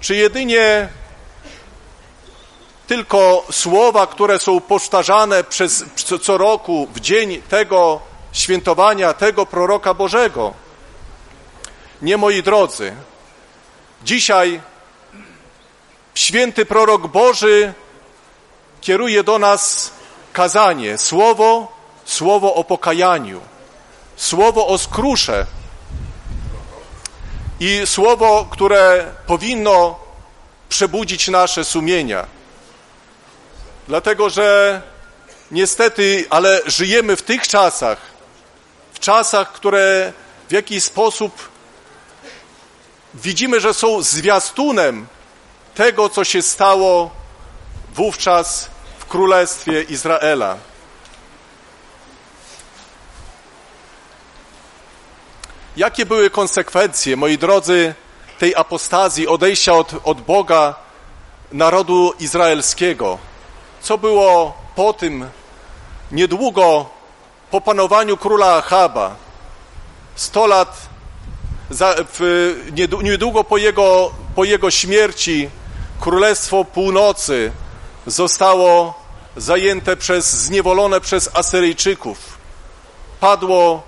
[0.00, 0.88] czy jedynie
[2.86, 5.84] tylko słowa, które są powtarzane przez,
[6.22, 8.00] co roku w dzień tego
[8.32, 10.54] świętowania, tego proroka Bożego?
[12.02, 12.94] Nie, moi drodzy.
[14.04, 14.60] Dzisiaj
[16.14, 17.72] święty prorok Boży
[18.80, 19.92] kieruje do nas
[20.32, 21.72] kazanie, słowo,
[22.04, 23.40] słowo o pokajaniu,
[24.16, 25.46] słowo o skrusze
[27.60, 29.98] i słowo, które powinno
[30.68, 32.26] przebudzić nasze sumienia.
[33.88, 34.80] Dlatego, że
[35.50, 37.98] niestety, ale żyjemy w tych czasach,
[38.92, 40.12] w czasach, które
[40.48, 41.48] w jakiś sposób
[43.14, 45.06] widzimy, że są zwiastunem
[45.74, 47.10] tego, co się stało
[47.94, 50.56] wówczas w Królestwie Izraela.
[55.76, 57.94] Jakie były konsekwencje, moi drodzy,
[58.38, 60.74] tej apostazji, odejścia od, od Boga
[61.52, 63.18] narodu izraelskiego.
[63.80, 65.28] Co było po tym,
[66.12, 66.86] niedługo
[67.50, 69.16] po panowaniu króla Achaba,
[70.16, 70.76] 100 lat,
[71.70, 72.54] za, w,
[73.02, 75.50] niedługo po jego, po jego śmierci,
[76.00, 77.52] Królestwo Północy
[78.06, 78.94] zostało
[79.36, 82.18] zajęte przez, zniewolone przez Asyryjczyków.
[83.20, 83.82] Padło,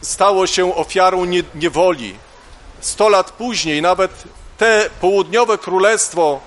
[0.00, 2.16] stało się ofiarą nie, niewoli.
[2.80, 4.24] Sto lat później nawet
[4.58, 6.40] te południowe królestwo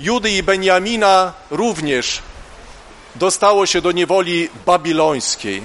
[0.00, 2.22] Judy i Benjamina również
[3.14, 5.62] dostało się do niewoli babilońskiej.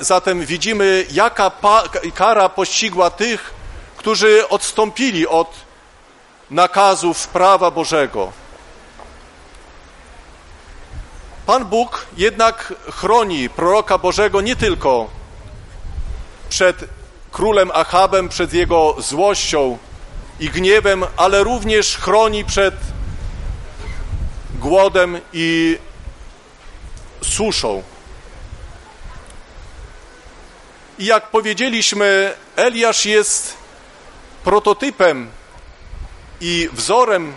[0.00, 1.50] Zatem widzimy, jaka
[2.14, 3.54] kara pościgła tych,
[3.96, 5.54] którzy odstąpili od
[6.50, 8.32] nakazów prawa Bożego.
[11.46, 15.19] Pan Bóg jednak chroni proroka Bożego nie tylko
[16.50, 16.84] przed
[17.32, 19.78] królem Achabem, przed jego złością
[20.40, 22.74] i gniewem, ale również chroni przed
[24.54, 25.78] głodem i
[27.22, 27.82] suszą.
[30.98, 33.56] I jak powiedzieliśmy, Eliasz jest
[34.44, 35.30] prototypem
[36.40, 37.34] i wzorem,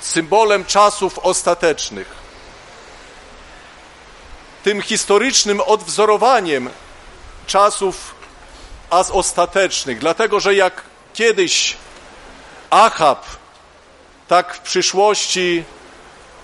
[0.00, 2.24] symbolem czasów ostatecznych.
[4.64, 6.70] Tym historycznym odwzorowaniem
[7.46, 8.13] czasów
[8.94, 10.82] az ostatecznych, dlatego że jak
[11.14, 11.76] kiedyś
[12.70, 13.26] Achab,
[14.28, 15.64] tak w przyszłości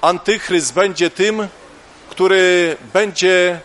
[0.01, 1.49] Antychryst będzie tym,
[2.11, 3.61] który będzie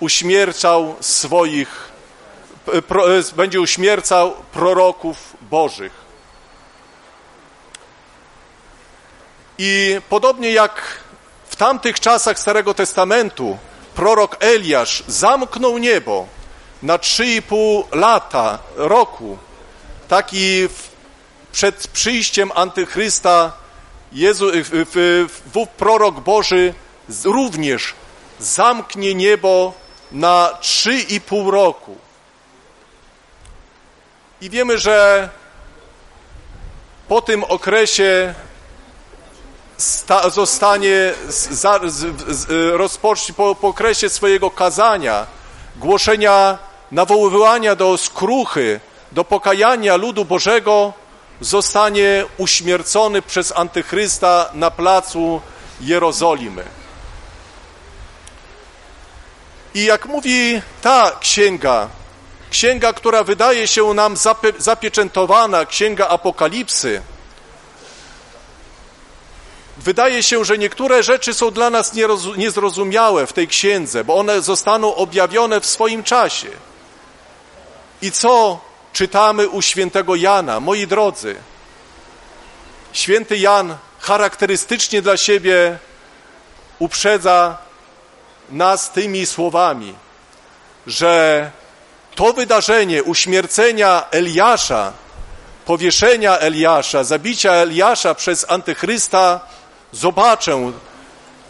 [0.00, 1.88] uśmiercał swoich,
[2.88, 3.04] pro,
[3.36, 5.92] będzie uśmiercał proroków Bożych.
[9.58, 10.82] I podobnie jak
[11.48, 13.58] w tamtych czasach Starego Testamentu
[13.94, 16.37] prorok Eliasz zamknął niebo
[16.82, 19.38] na trzy i pół lata, roku,
[20.08, 20.88] tak i w,
[21.52, 23.52] przed przyjściem Antychrysta
[24.12, 26.74] Jezu, w, w, w, prorok Boży
[27.24, 27.94] również
[28.38, 29.72] zamknie niebo
[30.12, 31.96] na trzy i pół roku.
[34.40, 35.28] I wiemy, że
[37.08, 38.34] po tym okresie
[39.76, 45.26] sta, zostanie za, z, z, rozpocznie po, po okresie swojego kazania,
[45.78, 46.58] głoszenia,
[46.92, 48.80] nawoływania do skruchy,
[49.12, 50.92] do pokajania ludu Bożego,
[51.40, 55.40] zostanie uśmiercony przez Antychrysta na placu
[55.80, 56.64] Jerozolimy.
[59.74, 61.88] I jak mówi ta księga,
[62.50, 64.14] księga, która wydaje się nam
[64.58, 67.02] zapieczętowana, księga Apokalipsy,
[69.78, 71.92] wydaje się, że niektóre rzeczy są dla nas
[72.36, 76.48] niezrozumiałe w tej księdze, bo one zostaną objawione w swoim czasie.
[78.02, 78.60] I co
[78.92, 80.60] czytamy u świętego Jana?
[80.60, 81.36] Moi drodzy,
[82.92, 85.78] święty Jan charakterystycznie dla siebie
[86.78, 87.58] uprzedza
[88.50, 89.94] nas tymi słowami,
[90.86, 91.50] że
[92.14, 94.92] to wydarzenie uśmiercenia Eliasza,
[95.64, 99.40] powieszenia Eliasza, zabicia Eliasza przez Antychrysta
[99.92, 100.72] zobaczę,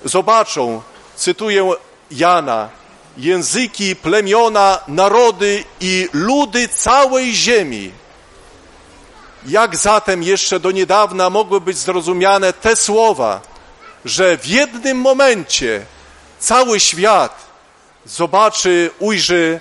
[0.05, 0.83] zobaczą,
[1.17, 1.71] cytuję
[2.11, 2.69] Jana,
[3.17, 7.93] języki, plemiona, narody i ludy całej ziemi.
[9.47, 13.41] Jak zatem jeszcze do niedawna mogły być zrozumiane te słowa,
[14.05, 15.87] że w jednym momencie
[16.39, 17.47] cały świat
[18.05, 19.61] zobaczy, ujrzy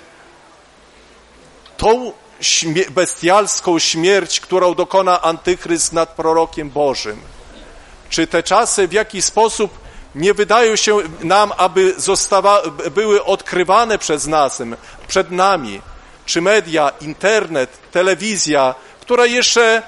[1.76, 2.12] tą
[2.90, 7.20] bestialską śmierć, którą dokona Antychryst nad prorokiem Bożym.
[8.10, 9.78] Czy te czasy w jakiś sposób
[10.14, 12.62] nie wydają się nam, aby zostawa,
[12.94, 14.62] były odkrywane przez nas,
[15.08, 15.80] przed nami?
[16.26, 19.82] Czy media, internet, telewizja, które jeszcze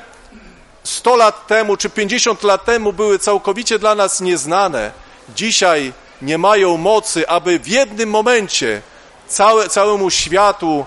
[0.84, 4.92] 100 lat temu czy 50 lat temu były całkowicie dla nas nieznane,
[5.34, 5.92] dzisiaj
[6.22, 8.82] nie mają mocy, aby w jednym momencie
[9.28, 10.86] całe, całemu światu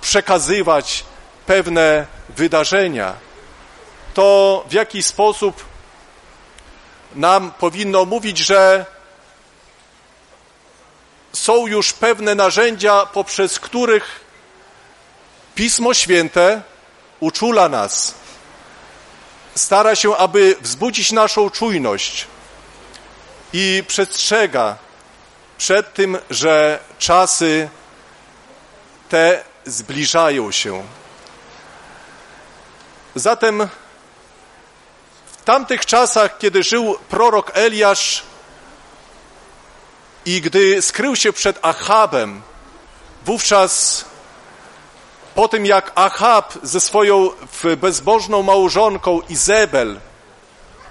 [0.00, 1.04] przekazywać
[1.46, 3.14] pewne wydarzenia.
[4.14, 5.64] To w jaki sposób
[7.16, 8.86] nam powinno mówić, że
[11.32, 14.20] są już pewne narzędzia, poprzez których
[15.54, 16.62] Pismo Święte
[17.20, 18.14] uczula nas,
[19.54, 22.26] stara się, aby wzbudzić naszą czujność
[23.52, 24.76] i przestrzega
[25.58, 27.68] przed tym, że czasy
[29.08, 30.84] te zbliżają się.
[33.14, 33.68] Zatem
[35.46, 38.22] tamtych czasach, kiedy żył prorok Eliasz
[40.24, 42.42] i gdy skrył się przed Achabem,
[43.24, 44.04] wówczas
[45.34, 47.30] po tym jak Achab ze swoją
[47.76, 50.00] bezbożną małżonką Izebel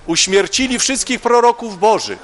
[0.06, 2.20] uśmiercili wszystkich proroków bożych.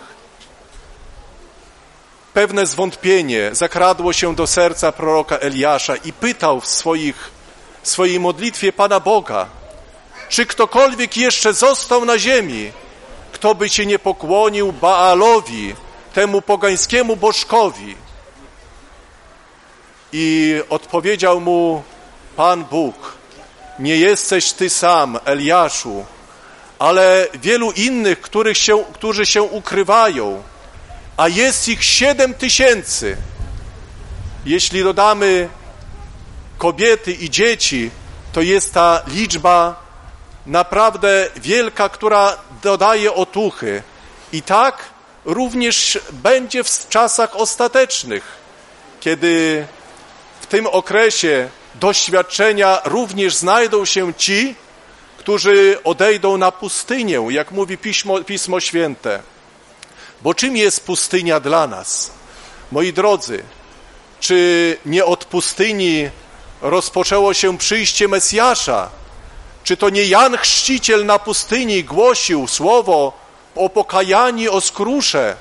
[2.33, 7.31] Pewne zwątpienie zakradło się do serca proroka Eliasza i pytał w swoich,
[7.83, 9.60] swojej modlitwie Pana Boga,
[10.31, 12.71] czy ktokolwiek jeszcze został na ziemi,
[13.31, 15.75] kto by się nie pokłonił Baalowi,
[16.13, 17.95] temu pogańskiemu bożkowi.
[20.13, 21.83] I odpowiedział mu
[22.35, 22.95] Pan Bóg,
[23.79, 26.05] nie jesteś ty sam, Eliaszu,
[26.79, 30.43] ale wielu innych, których się, którzy się ukrywają,
[31.17, 33.17] a jest ich siedem tysięcy.
[34.45, 35.49] Jeśli dodamy
[36.57, 37.91] kobiety i dzieci,
[38.33, 39.90] to jest ta liczba
[40.45, 43.83] naprawdę wielka, która dodaje otuchy.
[44.33, 44.83] I tak
[45.25, 48.23] również będzie w czasach ostatecznych,
[48.99, 49.65] kiedy
[50.41, 54.55] w tym okresie doświadczenia również znajdą się ci,
[55.17, 59.19] którzy odejdą na pustynię, jak mówi Pismo, Pismo Święte.
[60.21, 62.11] Bo czym jest pustynia dla nas?
[62.71, 63.43] Moi drodzy,
[64.19, 66.09] czy nie od pustyni
[66.61, 68.89] rozpoczęło się przyjście Mesjasza?
[69.63, 73.13] Czy to nie Jan Chrzciciel na pustyni głosił słowo
[73.55, 75.35] o pokajani, o skrusze?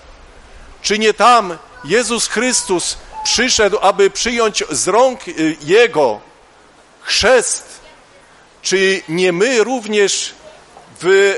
[0.82, 6.20] Czy nie tam Jezus Chrystus przyszedł, aby przyjąć z rąk y, Jego
[7.02, 7.80] chrzest?
[8.62, 10.34] Czy nie my również
[11.00, 11.34] w,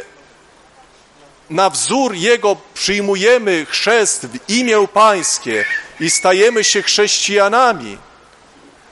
[1.50, 5.64] na wzór Jego przyjmujemy chrzest w imię Pańskie
[6.00, 7.98] i stajemy się chrześcijanami?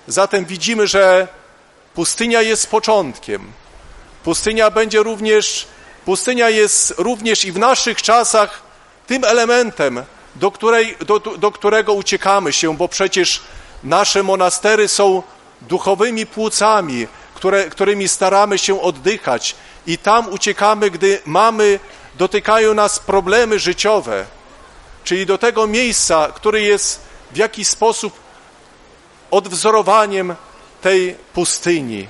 [0.07, 1.29] Zatem widzimy, że
[1.95, 3.53] pustynia jest początkiem.
[4.25, 5.67] Pustynia będzie również,
[6.05, 8.63] pustynia jest również i w naszych czasach
[9.07, 10.05] tym elementem,
[10.37, 13.41] do, której, do, do którego uciekamy się, bo przecież
[13.85, 15.23] nasze monastery są
[15.61, 19.55] duchowymi płucami, które, którymi staramy się oddychać
[19.87, 21.81] i tam uciekamy, gdy mamy,
[22.19, 24.25] dotykają nas problemy życiowe,
[25.05, 27.01] czyli do tego miejsca, które jest
[27.33, 28.13] w jakiś sposób
[29.31, 30.35] odwzorowaniem
[30.83, 32.09] tej pustyni.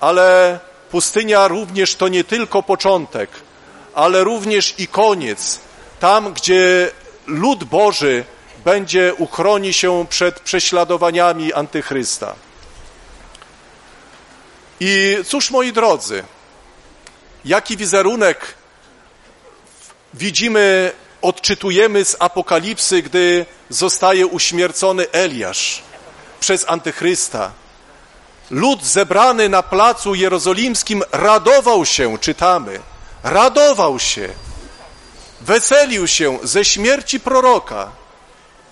[0.00, 0.58] Ale
[0.92, 3.30] pustynia również to nie tylko początek,
[3.94, 5.60] ale również i koniec.
[6.00, 6.90] Tam, gdzie
[7.26, 8.24] lud Boży
[8.64, 12.34] będzie uchroni się przed prześladowaniami antychrysta.
[14.80, 16.24] I cóż, moi drodzy,
[17.44, 18.54] jaki wizerunek
[20.14, 25.82] widzimy, odczytujemy z Apokalipsy, gdy zostaje uśmiercony Eliasz
[26.40, 27.61] przez antychrysta.
[28.52, 32.80] Lud zebrany na placu jerozolimskim radował się, czytamy,
[33.22, 34.28] radował się,
[35.40, 37.88] weselił się ze śmierci proroka.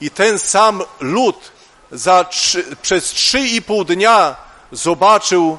[0.01, 1.53] I ten sam lud
[1.93, 4.37] za trzy, przez trzy i pół dnia
[4.73, 5.59] zobaczył,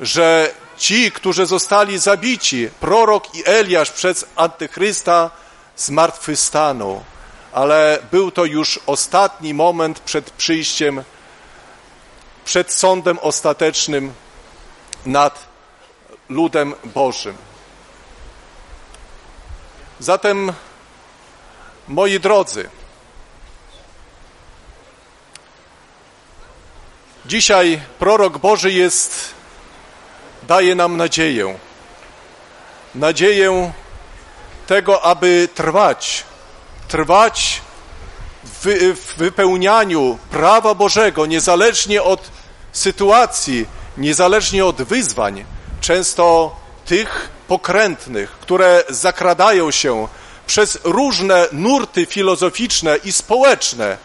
[0.00, 5.30] że ci, którzy zostali zabici, prorok i Eliasz przez antychrysta,
[5.76, 7.04] zmartwychwstaną.
[7.52, 11.04] Ale był to już ostatni moment przed przyjściem,
[12.50, 14.14] przed sądem ostatecznym
[15.06, 15.46] nad
[16.28, 17.36] ludem Bożym.
[20.00, 20.52] Zatem,
[21.88, 22.68] moi drodzy,
[27.26, 29.34] dzisiaj prorok Boży jest,
[30.42, 31.58] daje nam nadzieję.
[32.94, 33.72] Nadzieję
[34.66, 36.24] tego, aby trwać,
[36.88, 37.60] trwać
[38.44, 42.39] w, w wypełnianiu prawa Bożego, niezależnie od
[42.72, 43.66] sytuacji,
[43.96, 45.44] niezależnie od wyzwań,
[45.80, 46.56] często
[46.86, 50.08] tych pokrętnych, które zakradają się
[50.46, 53.96] przez różne nurty filozoficzne i społeczne,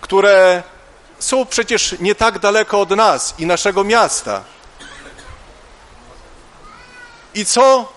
[0.00, 0.62] które
[1.18, 4.44] są przecież nie tak daleko od nas i naszego miasta.
[7.34, 7.92] I co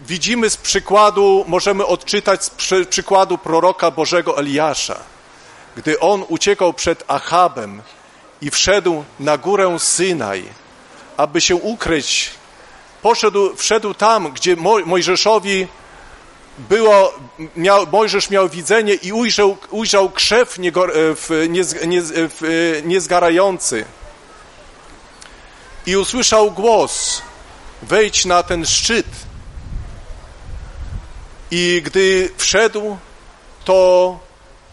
[0.00, 4.96] widzimy z przykładu, możemy odczytać z przy, przykładu proroka Bożego Eliasza,
[5.76, 7.82] gdy on uciekał przed Achabem
[8.42, 10.44] i wszedł na górę Synaj,
[11.16, 12.30] aby się ukryć.
[13.02, 15.66] Poszedł, wszedł tam, gdzie Mojżeszowi
[16.58, 17.14] było,
[17.56, 23.84] miał, Mojżesz miał widzenie i ujrzał, ujrzał krzew niego, w, nie, w, niezgarający.
[25.86, 27.22] I usłyszał głos,
[27.82, 29.06] wejdź na ten szczyt.
[31.50, 32.96] I gdy wszedł,
[33.64, 34.18] to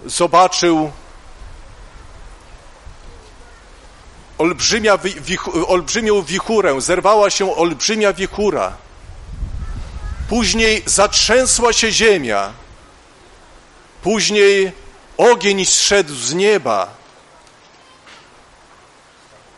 [0.05, 0.91] zobaczył
[4.37, 8.77] olbrzymia, wichu, olbrzymią wichurę, zerwała się olbrzymia wichura.
[10.29, 12.53] Później zatrzęsła się ziemia.
[14.01, 14.71] Później
[15.17, 16.87] ogień zszedł z nieba.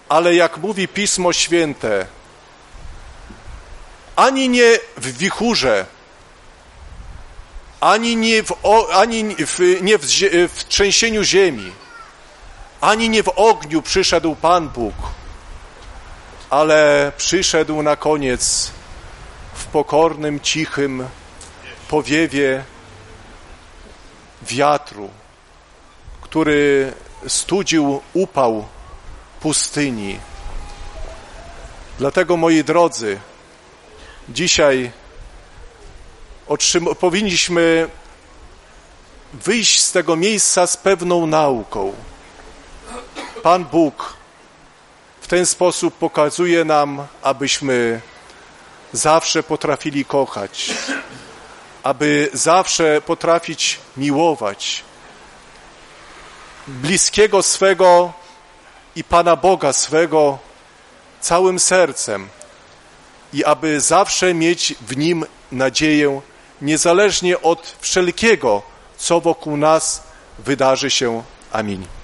[0.09, 2.05] Ale jak mówi Pismo Święte,
[4.15, 5.86] ani nie w wichurze,
[7.80, 8.53] ani nie w,
[8.93, 10.05] ani w, nie w,
[10.55, 11.71] w trzęsieniu ziemi,
[12.82, 14.95] ani nie w ogniu przyszedł Pan Bóg,
[16.49, 18.71] ale przyszedł na koniec
[19.53, 21.07] w pokornym, cichym
[21.88, 22.63] powiewie
[24.41, 25.09] wiatru,
[26.21, 26.93] który
[27.28, 28.67] studził upał
[29.39, 30.19] pustyni.
[31.99, 33.19] Dlatego, moi drodzy,
[34.30, 34.91] dzisiaj
[36.99, 37.89] powinniśmy
[39.34, 41.93] wyjść z tego miejsca z pewną nauką.
[43.47, 44.13] Pan Bóg
[45.21, 48.01] w ten sposób pokazuje nam, abyśmy
[48.93, 50.71] zawsze potrafili kochać,
[51.83, 54.83] aby zawsze potrafić miłować
[56.67, 58.13] bliskiego swego
[58.95, 60.37] i Pana Boga swego
[61.21, 62.29] całym sercem
[63.33, 66.21] i aby zawsze mieć w Nim nadzieję,
[66.61, 68.61] niezależnie od wszelkiego,
[68.97, 70.03] co wokół nas
[70.39, 71.23] wydarzy się.
[71.51, 71.96] Amin.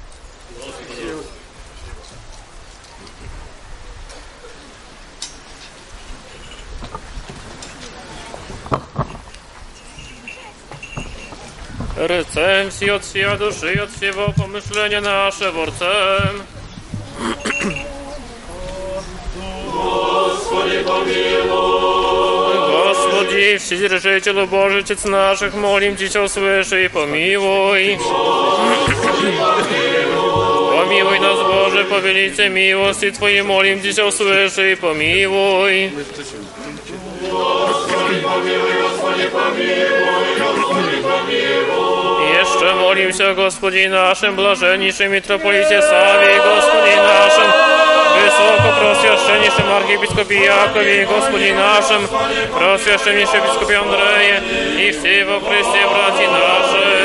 [11.97, 16.43] Recensji od siła duszy i od siebie pomyślenia nasze worcem.
[22.85, 27.99] Господи, Вседержителю Божий, Отец наших, молим Тебя, услыши и помилуй.
[30.73, 35.93] Помилуй нас, Боже, повелите милости Твоей, молим Тебя, услыши и помилуй.
[38.22, 42.34] pomiłuj, pomiłuj, Gospodzie, pomiłuj, Gospodzie, pomiłuj.
[42.38, 47.52] Jeszcze molim się o Gospodzie naszym, blażenniczym mitropolicie Sawie, Gospodzie naszym,
[48.24, 52.08] wysoko prosjaszczenniczym archibiskopie Jakowie, Gospodzie naszym,
[52.58, 54.42] prosjaszczenniczym biskupie Andrzeje
[54.78, 57.03] i wsiwo Chrystie, braci naszych.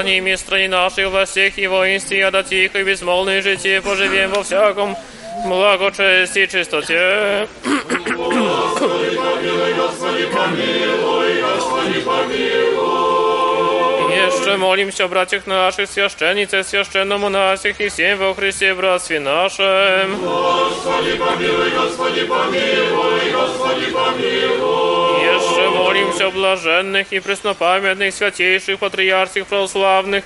[0.00, 4.42] błogochronienie stronie naszej we всех и воинстве, а да тихо и безмолвное житие поживем во
[4.42, 4.96] всяком
[5.46, 7.46] благочестии и чистоте.
[14.10, 20.16] Jeszcze molim się o braciach naszych, священницах, священномонасях и всем во Христе братстве нашем.
[20.16, 21.08] Jeszcze
[22.98, 23.22] molim
[24.88, 25.09] się
[25.90, 30.24] o блаженных и преснопамятных святейших патриарсих православных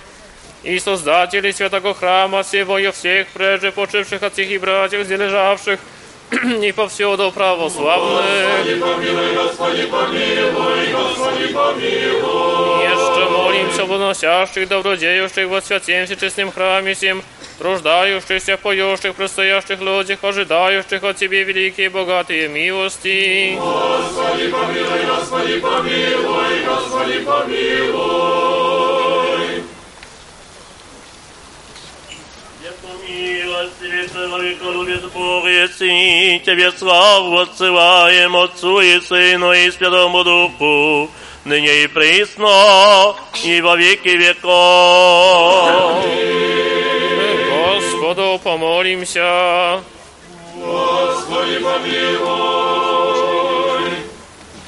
[0.62, 5.80] и создателей святого храма всего и всех прежде почивших отцах и братьев, зележавших
[6.62, 8.24] и повсюду православных.
[12.82, 17.22] Jeszcze molim się o wynosiящих, добродеющих во святем всечестным храме всем,
[17.58, 23.58] труждающихся, поющих, предстоящих людях, ожидающих от Тебе великие богатые милости.
[33.10, 41.10] Милостивый человеколюбец Бог, если Тебе славу отсылаем Отцу и Сыну и Святому Духу,
[41.44, 45.70] ныне и присно, и во веки веков.
[48.15, 49.83] Господу помолимся.
[50.55, 52.85] Господи, помилуй.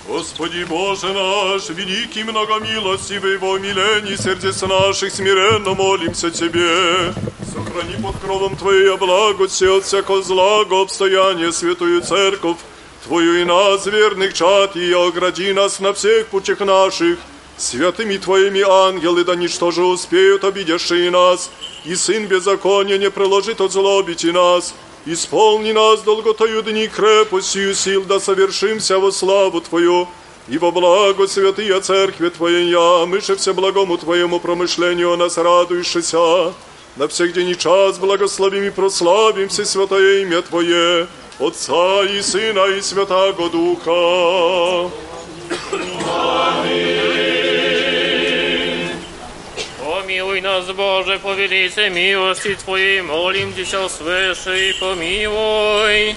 [0.07, 7.13] Господи Боже наш, великий многомилостивый во умилении сердец наших, смиренно молимся Тебе.
[7.53, 12.57] Сохрани под кровом Твоей благости от всякого злого обстояния святую церковь,
[13.05, 17.17] Твою и нас, верных чад, и огради нас на всех путях наших.
[17.57, 21.49] Святыми Твоими ангелы, да ничто же успеют обидевшие нас,
[21.85, 24.75] и Сын беззакония не приложит от злобити нас.
[25.07, 30.07] Исполни нас долготою дни крепостью сил, да совершимся во славу Твою,
[30.47, 36.53] и во благо святые Церкви Твоей, я, мыше благому Твоему промышлению нас радующийся,
[36.95, 41.07] на всех день и час благословим и прославим все святое имя Твое,
[41.39, 44.91] Отца и Сына и Святаго Духа.
[50.16, 56.16] Помилуй нас, Боже, по велице милости Твоей, молим Тебя, услыши и помилуй.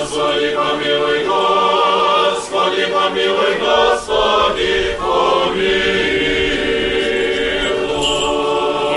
[0.00, 4.96] Господи, помилуй, Господи, помилуй, Господи,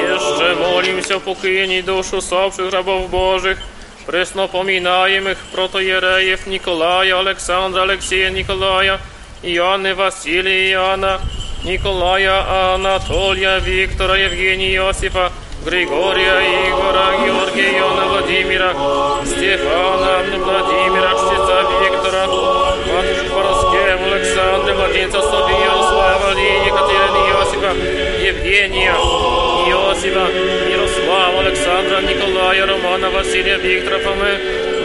[0.09, 3.57] Jeszcze molim się o pokojenie dusz usłabszych rabów Bożych,
[4.05, 8.99] Пресно поминаем их протоиереев Николая, Александра, Алексея, Николая,
[9.43, 11.20] Иоанны, Василия, Иоанна,
[11.64, 15.30] Николая, Анатолия, Виктора, Евгения, Иосифа,
[15.64, 18.72] Григория, Игора, Георгия, Иоанна, Владимира,
[19.24, 27.72] Стефана, Владимира, Чтеца, Виктора, Матушки Пороскев, Александра, Владимира, София, Ярослава, Лии, Екатерины, Иосифа,
[28.20, 28.93] Евгения,
[29.70, 30.26] Иосифа,
[30.68, 34.39] Ярослава, Александра, Николая, Романа, Василия, Виктора, Фомы,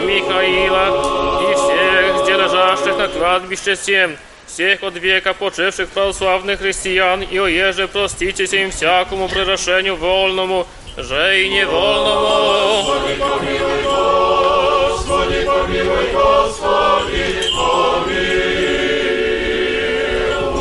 [0.06, 4.16] Михаила и всех, где лежащих на кладбище всем,
[4.54, 10.64] всех от века почивших православных христиан, и оеже проститесь им всякому превращению вольному,
[10.96, 12.94] же и невольному.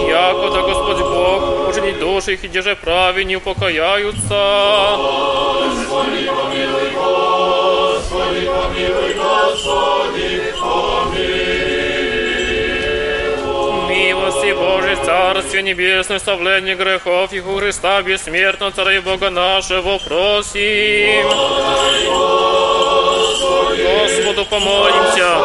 [0.10, 5.24] Яко да Господь Бог учинить души их, и же праве не упокояются.
[14.54, 21.28] Милости Божий, Царствие Небесное, ставление грехов их у Христа бессмертного Царя и Бога нашего просим.
[23.78, 25.38] Господу помолимся.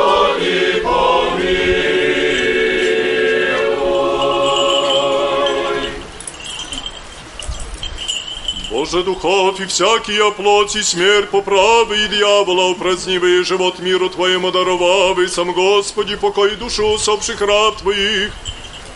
[8.71, 15.29] Боже духов и всякие плоть и смерть поправы и дьявола упразднивый живот миру Твоему даровавый,
[15.29, 18.31] сам Господи, покой душу усопших раб Твоих,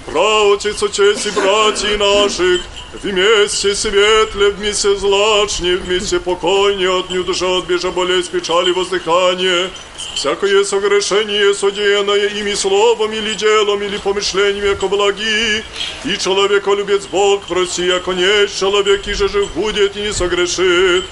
[0.06, 2.60] праотец, отец и братья наших,
[3.02, 9.70] вместе светле, вместе злачне, вместе покойне, от душа отбежа болезнь, печали, воздыхание,
[10.14, 15.64] всякое согрешение, содеянное ими словом или делом, или помышлением, яко благи,
[16.04, 21.04] и человеколюбец Бог, проси, яко не человек, и же жив будет и не согрешит.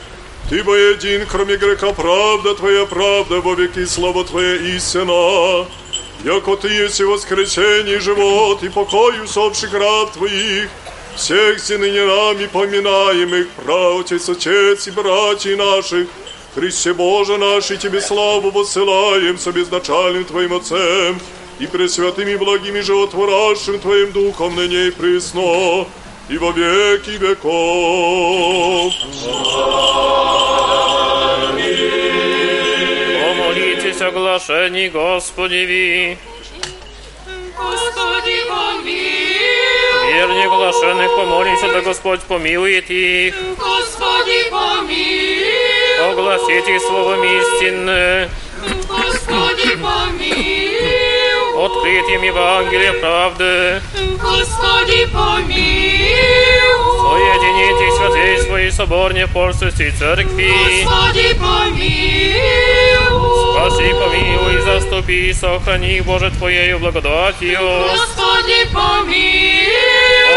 [0.48, 5.66] Ты воедин, кроме греха, правда Твоя правда, во веки слава Твоя истина.
[6.24, 10.68] Яко Ты есть и воскресение, и живот, и покой усопших раб Твоих,
[11.16, 16.09] всех си ныне нами поминаемых, праотец, отец и братья наших,
[16.55, 21.18] Христе Боже наш, и Тебе славу посылаем со безначальным Твоим Отцем
[21.59, 25.86] и пресвятым и благим и животворящим Твоим Духом ныне и присно,
[26.28, 28.92] и во веки веков.
[31.48, 31.99] Помолитесь
[34.01, 36.16] о глашении Господеви.
[37.56, 40.12] Господи, помилуй.
[40.14, 43.35] Вернее глашенных помолимся, да Господь помилует их.
[43.59, 46.10] Господи, помилуй.
[46.10, 48.31] Огласите словом истинное,
[48.89, 50.60] Господи, помилуй.
[52.01, 53.82] Открытием Евангелия правды.
[54.20, 55.81] Господи, помилуй.
[57.01, 60.51] Соедините святей свои в пользуйте церкви.
[60.85, 62.70] Господи, помилуй.
[63.55, 67.59] Спаси, помилуй, заступи, сохрани, Боже, Твоею благодатью.
[67.59, 69.60] Господи, помилуй.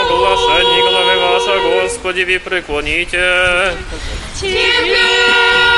[0.01, 3.73] Оглашение главы ваша, Господи, ви преклоните.
[4.39, 5.72] Тебе,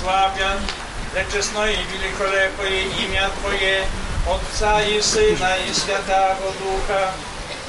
[0.00, 0.58] славян,
[1.12, 3.84] для честное и великолепное имя Твое,
[4.28, 7.12] Отца и Сына и Святого Духа,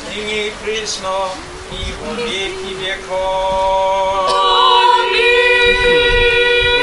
[0.09, 1.29] ныне и присно,
[1.71, 4.31] и во веки веков.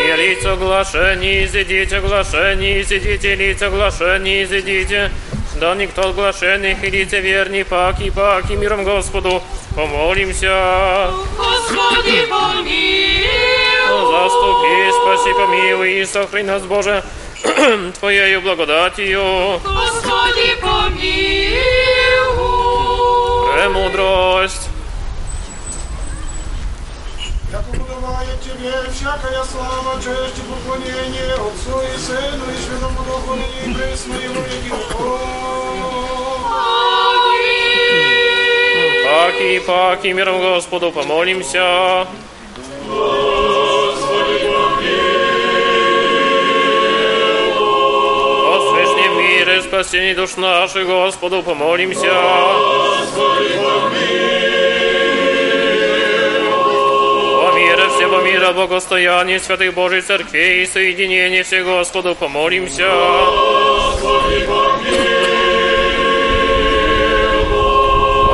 [0.04, 5.10] И лица глашений, изидите глашений, изидите лица глашений, изидите.
[5.58, 9.42] Да никто глашенных и лица верни, паки, паки, миром Господу,
[9.74, 11.10] помолимся.
[11.36, 13.26] Господи, помилуй.
[13.88, 17.02] Заступи, спаси, помилуй и сохрани нас, Боже,
[17.98, 19.60] Твоею благодатью.
[19.64, 21.58] Господи, помилуй.
[23.52, 24.68] Премудрость.
[27.50, 33.72] Яко подобает Тебе всякая слава, честь и поклонение Отцу и Сыну и Святому Духу, и
[33.72, 34.72] присно и во веки.
[39.04, 41.62] Паки, паки, миром Господу, помолимся.
[41.62, 42.06] О
[48.72, 52.10] свечнем мире, спасении душ наших, Господу, помолимся.
[52.12, 52.88] О
[58.27, 62.87] мира, благостоянии святых Божьей Церкви и соединении всех, Господу, помолимся.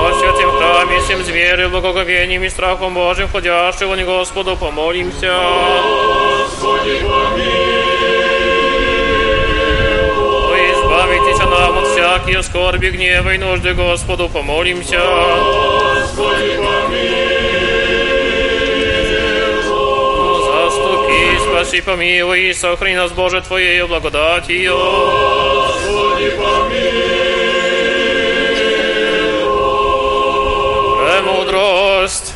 [0.01, 5.37] О святем храме, всем зверю, благоговением и страхом Божьим, ходящего не Господу, помолимся.
[5.37, 6.45] О,
[10.71, 15.01] избавитесь нам от всякие скорби, гнева и нужды, Господу, помолимся.
[21.74, 24.76] Спаси, помилуй и сохрани нас, Боже, Твоею благодатью.
[24.76, 26.30] Господи,
[31.00, 32.32] Премудрость.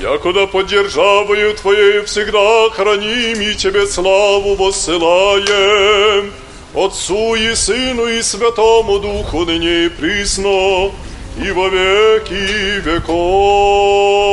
[0.00, 6.32] Якуда под державою Твоею всегда храним и Тебе славу воссылаем,
[6.74, 10.92] Отцу и Сыну и Святому Духу ныне и присно,
[11.38, 14.32] и во веки веков.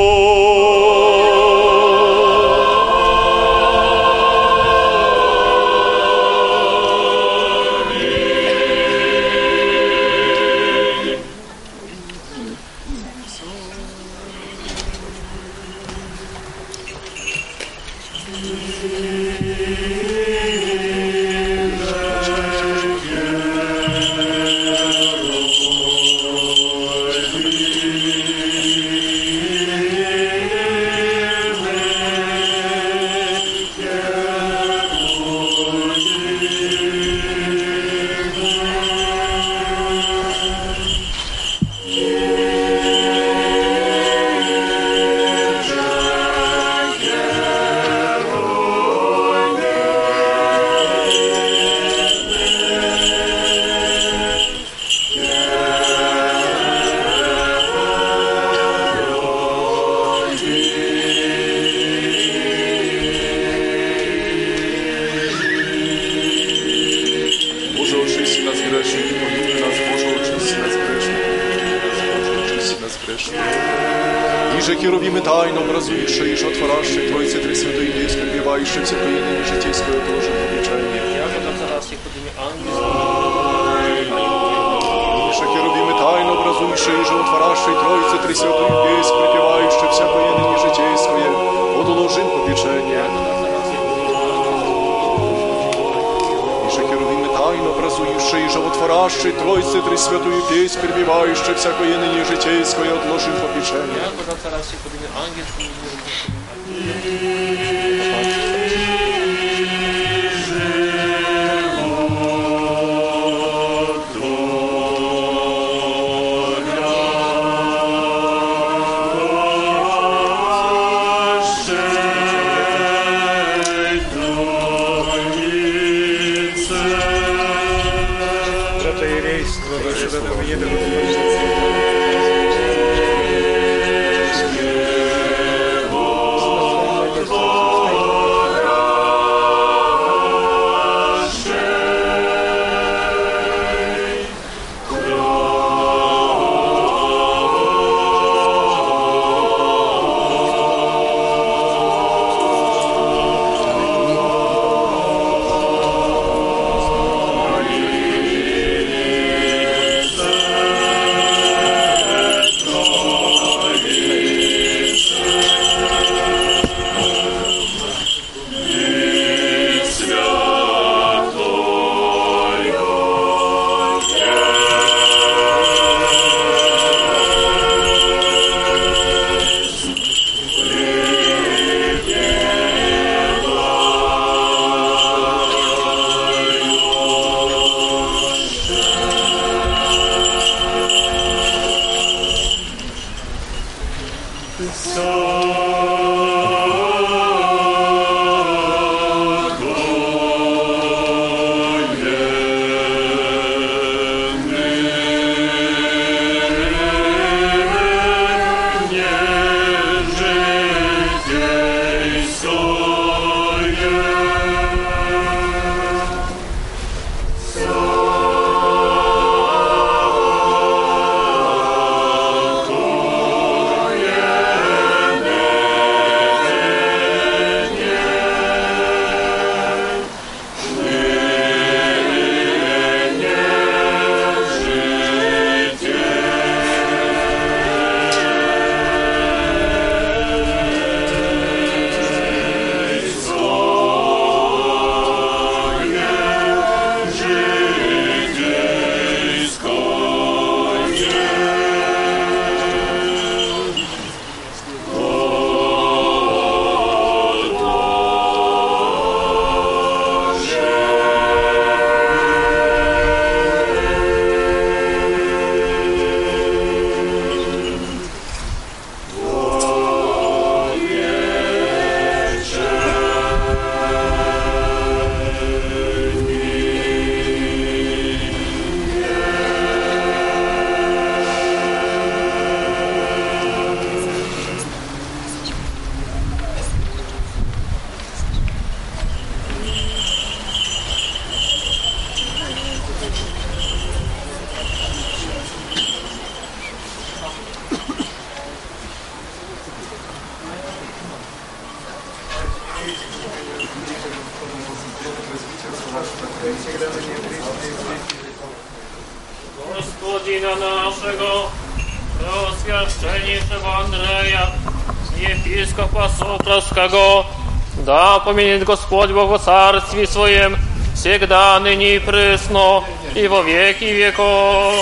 [318.29, 320.57] помянет Господь Бог во Царстве Своем,
[320.95, 322.83] всегда, ныне и пресно,
[323.15, 324.73] и во веки веков.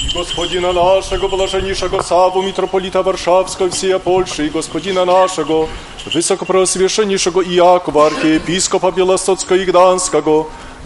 [0.00, 5.68] I gospodina naszego, blażeniszego Sawu, mitropolita warszawskiego, wsieja Polszy, i gospodina naszego,
[6.06, 9.66] wysokopreoswieszeniszego Ijakowa, archiepiskopa Białostockiego i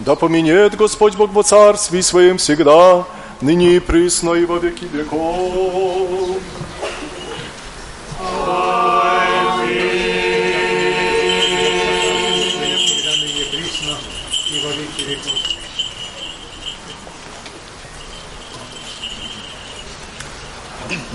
[0.00, 3.04] Da pominiet Господь Бог во царстве своем всегда,
[3.40, 5.74] ныне и присно и во веки веков.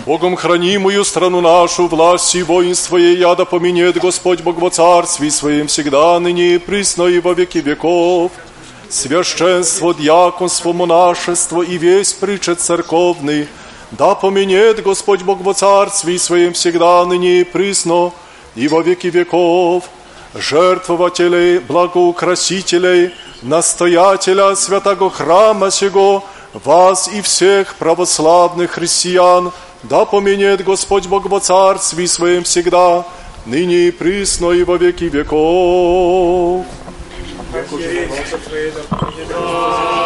[0.06, 5.68] Богом хранимую страну нашу, власть и воинство и яда поменет Господь Бог во царстве своем
[5.68, 8.32] всегда, ныне и присно и во веки веков.
[8.90, 13.48] Священство, дьяконство, монашество и весь причет церковный,
[13.92, 18.12] да поменет Господь Бог во царстве своем всегда, ныне и присно
[18.56, 19.84] и во веки веков.
[20.34, 23.12] Жертвователей, благоукрасителей,
[23.44, 29.52] настоятеля святого храма сего, вас и всех православных христиан,
[29.84, 33.06] да поменет Господь Бог во царстве своем всегда,
[33.46, 36.66] ныне и присно и во веки веков.
[38.30, 38.76] 是吹的，
[39.12, 39.99] 吹的。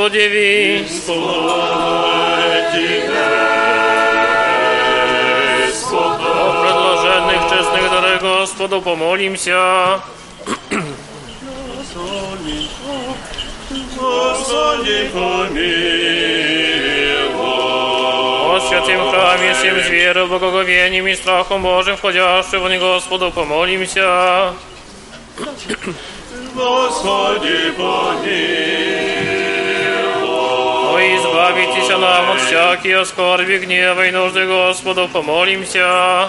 [0.00, 0.86] Господеви.
[5.92, 6.02] О
[6.62, 10.00] предложенных честных дарах Господу помолимся.
[13.98, 15.66] Господи, помилуй.
[17.36, 24.54] О святым храме, всем зверу, благоговением и страхом Божьим, входящего в него, Господу помолимся.
[26.54, 28.99] Господи, помилуй.
[30.90, 36.28] О, избавитесь нам от всякие скорби, гнева и нужды, Господу помолимся.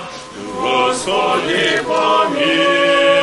[0.61, 3.17] Господи, помилуй.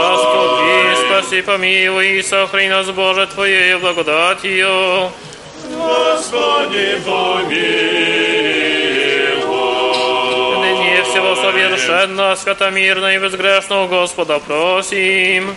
[0.00, 5.10] Заступи, спаси, помилуй и сохрани нас, Боже, Твоею благодатью.
[5.64, 7.96] Господи, помилуй.
[10.60, 15.56] Ныне всего совершенно, святомирно и безгрешно у Господа просим.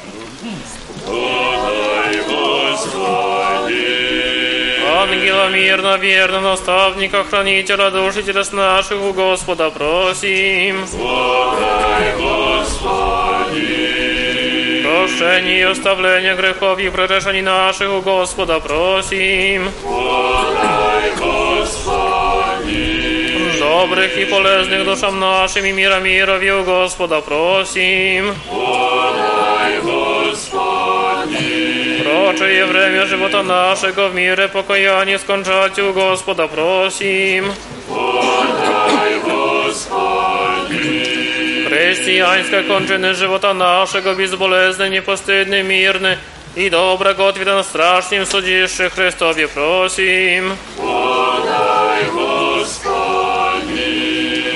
[4.94, 10.86] Ангела мирно, верно, наставника, хранителя, души телес наших у Господа просим.
[10.92, 13.74] Подай, Господи.
[14.84, 19.68] Прощение и оставление грехов и прорешений наших у Господа просим.
[19.82, 22.84] Подай, Господи.
[23.58, 28.32] Добрых и полезных душам нашим и мира миров и у Господа просим.
[28.48, 28.63] Подай,
[32.23, 37.51] Прочее время живота нашего в мире покаяние скончать у Господа просим.
[37.87, 40.79] Подай, Господи.
[41.67, 46.17] Християнской кончины живота нашего безболезненно, непостыдно, мирно
[46.55, 50.55] и доброго ответа на страшнем судище Христове просим.
[50.77, 53.09] Подай, Господи.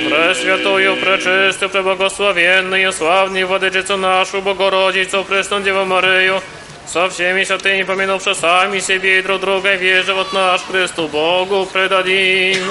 [0.09, 6.41] Пресвятую, пречисту, преблагословенную, славную Владычицу нашу, Богородицу, Пресну Деву Марию,
[6.87, 12.63] со всеми святыми, помянувши сами себе и друг друга, весь живот наш Христу Богу предадим.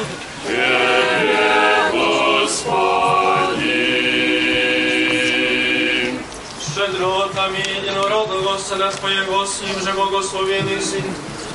[6.75, 11.05] Щедротами единородного Сына Твоего, с Ним же благословенный Сын,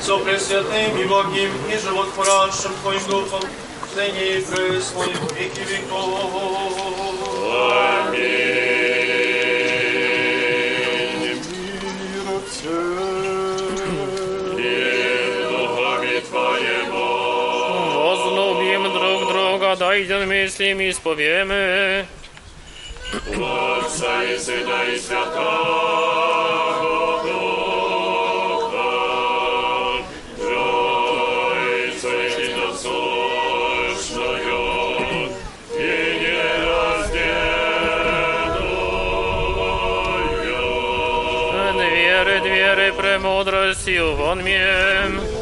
[0.02, 3.42] со Пресвятым и Богим и животворящим Твоим Духом,
[3.96, 6.28] ныне и пресно и в веки веков.
[17.94, 22.06] Возлюбим друг друга, дойдем мыслям и исповемы.
[23.12, 26.21] Отца и Сына и Святого
[43.03, 45.32] Премудростью вон мем.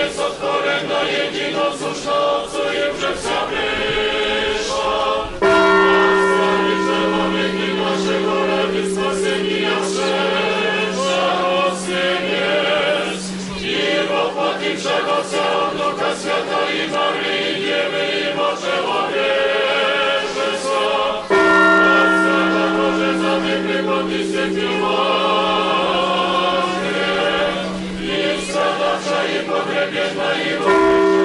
[0.00, 4.88] Ojciec, od chorego jedyno cóż obcuje przez zabrysza.
[6.30, 11.24] Stary, że mamy i naszego radnictwa syni Jastrzębsza,
[13.56, 16.00] i w opłatim przechodzę od
[16.74, 20.78] i Maryi, wiemy i Boże łabierze są.
[21.30, 22.06] A
[23.22, 25.49] za tym, gdy podniesie piłą,
[29.92, 31.19] Lord,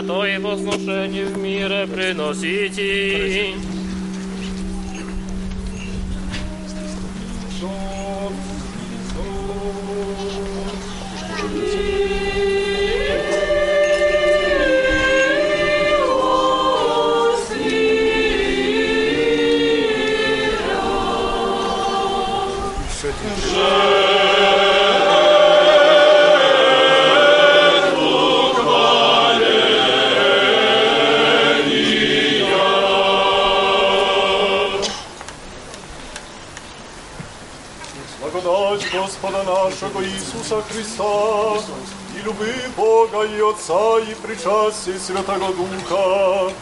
[0.00, 3.69] святое возношение в мире приносите.
[40.50, 41.62] Ісуса Христа,
[42.16, 46.52] и любви Бога и Отца, и причастя, і Святого Духа,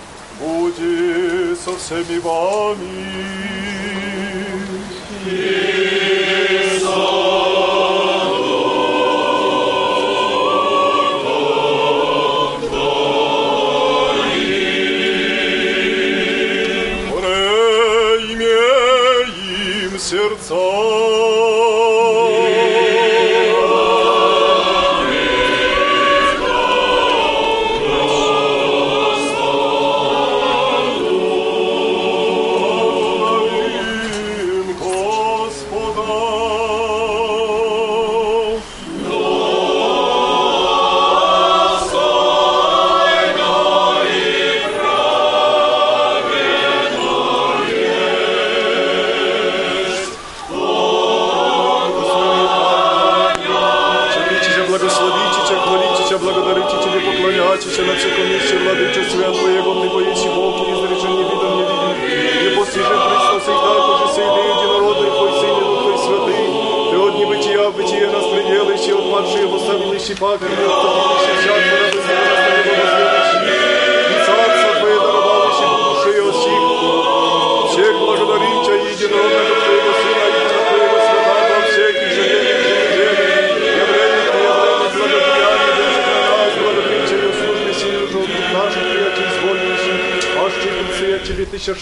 [0.40, 3.07] будет со всеми вами.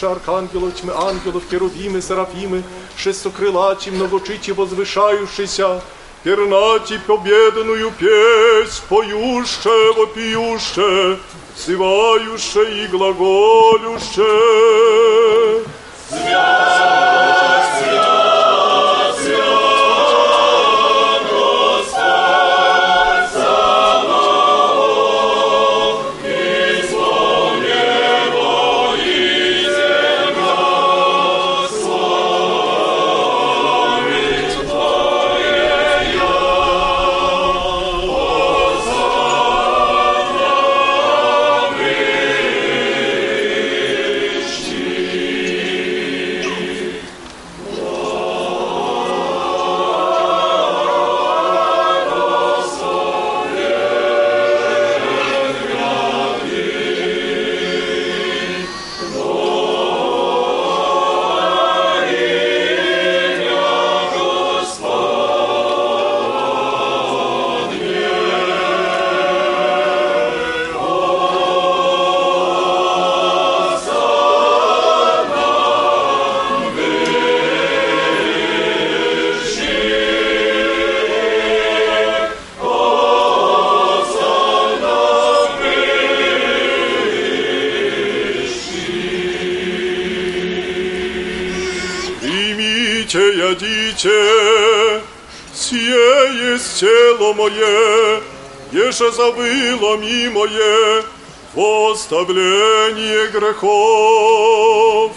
[0.05, 2.63] архангелов, тьмы ангелов, керувимы, серафимы,
[2.97, 5.81] шестокрылачи, многочити возвышающийся,
[6.23, 11.17] пернати победную песнь, поюще, вопиюще,
[11.55, 14.21] сивающе и глаголюще.
[97.26, 98.22] тело мое,
[98.72, 101.02] Еше забыло ми мое
[101.54, 105.12] в оставление грехов.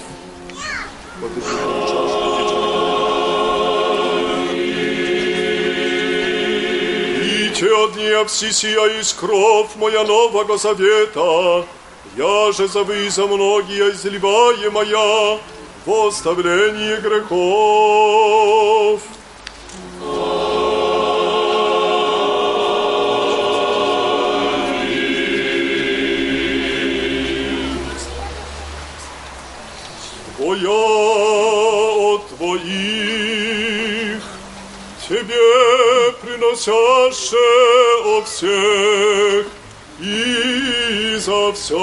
[7.20, 11.66] Пите от необсисия из кров моя нового завета,
[12.18, 15.40] Я же за за многие изливая моя
[15.86, 17.99] в оставление грехов.
[37.10, 37.38] Приносяще
[38.18, 39.48] от всех
[40.00, 41.78] и за все.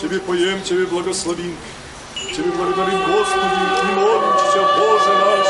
[0.00, 1.56] Тебе поем, Тебе благословим,
[2.14, 5.48] Тебе благодарим, Господи, и молим Тебя, Боже наш.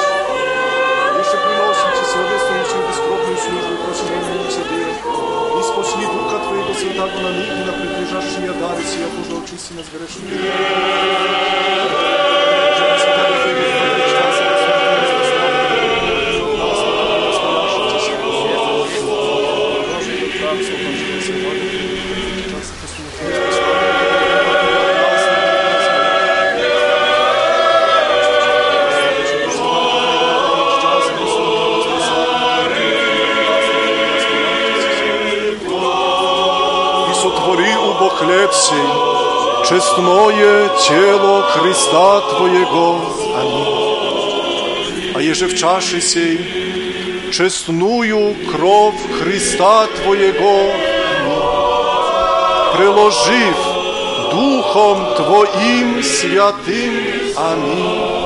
[1.20, 4.84] Еще приносим Тебе словесную бескровную службу, о Тебе.
[5.54, 9.86] И спаси Духа Твоего Святаго на ныне и на приближающие дары сия, Боже, очисти нас
[9.92, 10.28] грешных.
[39.94, 43.00] Честное тело Христа Твоего.
[43.38, 45.12] Аминь.
[45.14, 50.72] А еже в чаше сей, честную кровь Христа Твоего,
[52.76, 53.56] приложив
[54.32, 56.94] Духом Твоим святым.
[57.36, 58.23] Аминь.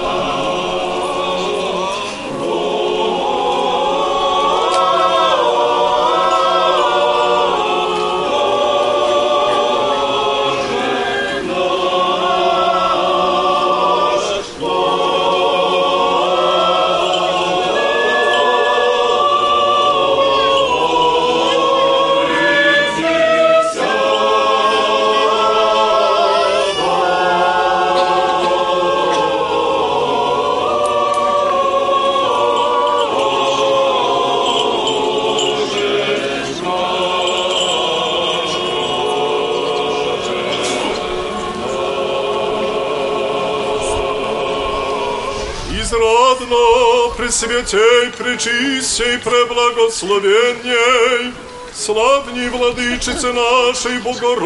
[47.41, 51.33] Пресвятей, пречистей, преблагословенней,
[51.73, 54.37] славней владычице нашей Богородице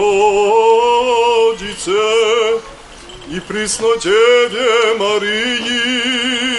[3.30, 6.51] и Преснодеве Марии.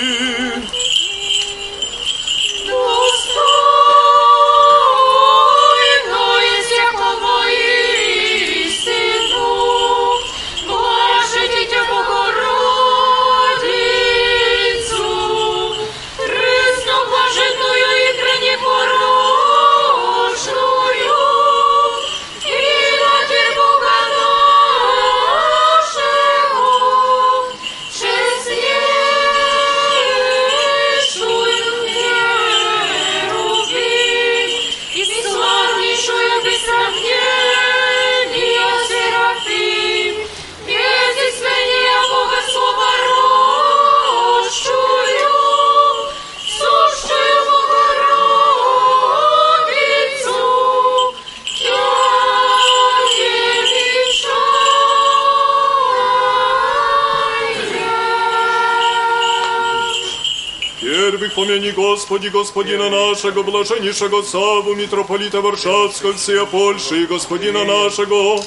[61.93, 68.41] Господи, Господина нашего, блаженнейшего Саву, митрополита Варшавского, всея Польши, и Господина нашего,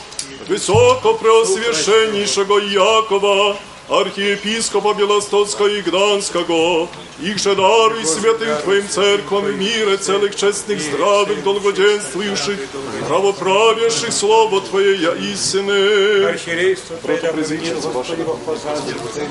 [0.48, 3.56] высокопреосвященнейшего Якова,
[3.88, 6.88] архиепископа Белостоцкого и Гданского,
[7.20, 12.58] их же даруй святым Твоим церквам в мире целых честных, здравых, долгоденствующих,
[13.06, 16.24] правоправящих Слово Твое я истины.
[16.24, 17.72] Архиерейство Твое, Господи,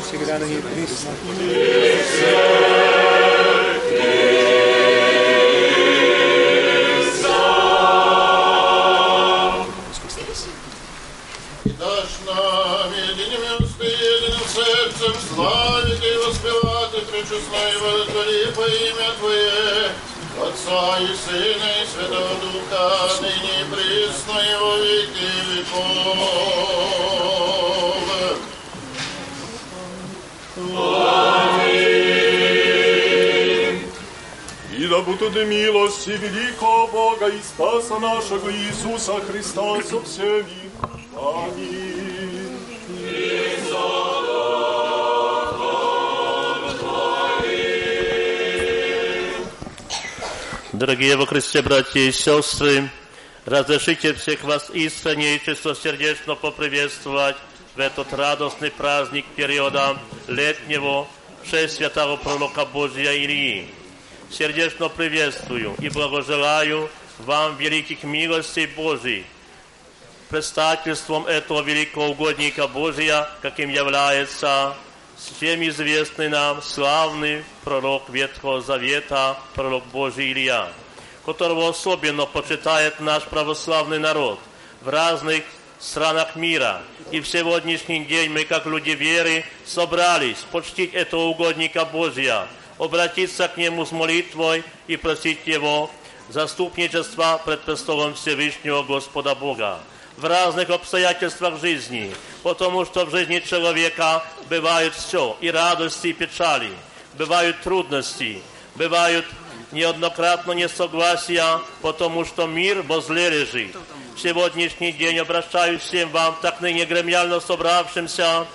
[0.07, 1.09] всегда на ней присно.
[21.05, 22.85] И Сына и Святого Духа,
[23.21, 24.53] ныне и присно и
[24.83, 26.85] веки веков.
[34.77, 40.64] И да будут милости великого Бога и Спаса нашего Иисуса Христа со всеми.
[50.75, 52.89] Дорогие во Христе братья и сестры,
[53.45, 57.37] разрешите всех вас искренне и чистосердечно поприветствовать
[57.75, 59.97] в этот радостный праздник периода
[60.27, 61.07] летнего
[61.41, 63.69] в честь святого пророка Божия Илии.
[64.29, 66.89] Сердечно приветствую и благожелаю
[67.19, 69.23] вам великих милостей Божьих,
[70.27, 74.75] предстательством этого великого угодника Божия, каким является
[75.17, 80.69] всем известный нам славный пророк Ветхого Завета, пророк Божий Илья,
[81.25, 84.39] которого особенно почитает наш православный народ
[84.81, 85.43] в разных
[85.79, 86.81] странах мира.
[87.11, 92.47] И в сегодняшний день мы, как люди веры, собрались почтить этого угодника Божия,
[92.77, 95.89] обратиться к Нему с молитвой и просить Его
[96.29, 99.79] заступничества пред престолом Всевышнего Господа Бога
[100.17, 102.13] в разных обстоятельствах жизни,
[102.44, 106.70] потому что в жизни человека бывают все, и радости, и печали,
[107.14, 108.42] бывают трудности,
[108.74, 109.26] бывают
[109.72, 113.76] неоднократно несогласия, потому что мир возле лежит.
[114.16, 118.46] В сегодняшний день обращаюсь всем вам, так ныне гремляльно собравшимся,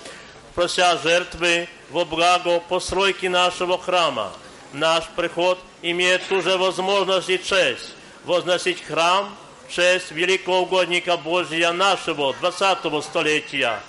[0.54, 4.32] прося жертвы во благо постройки нашего храма.
[4.72, 7.92] Наш приход имеет ту же возможность и честь
[8.24, 9.34] возносить храм
[9.70, 13.80] в честь великого угодника Божия нашего 20 столетия,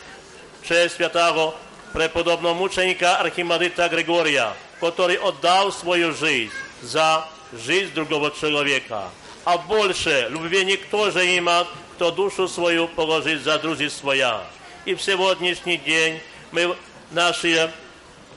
[0.62, 1.56] в честь святого
[1.94, 6.52] преподобного мученика Архимандрита Григория, который отдал свою жизнь
[6.82, 9.04] за жизнь другого человека.
[9.46, 14.44] А больше любви никто же имеет, кто душу свою положит за друзей своя.
[14.86, 16.22] И в сегодняшний день
[16.52, 16.76] мы,
[17.12, 17.72] наши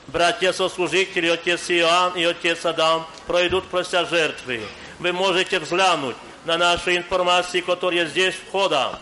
[0.07, 4.61] братья-сослужители, отец Иоанн и отец Адам, пройдут прося жертвы.
[4.99, 6.15] Вы можете взглянуть
[6.46, 9.00] на наши информации, которые здесь входа.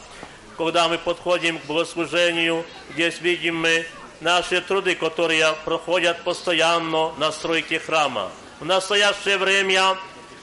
[0.56, 2.64] Когда мы подходим к богослужению,
[2.94, 3.86] здесь видим мы
[4.20, 8.30] наши труды, которые проходят постоянно на стройке храма.
[8.60, 9.98] В настоящее время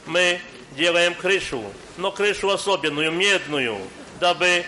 [0.06, 0.40] мы
[0.78, 1.64] делаем крышу,
[1.98, 3.80] но крышу особенную, медную,
[4.19, 4.64] дабы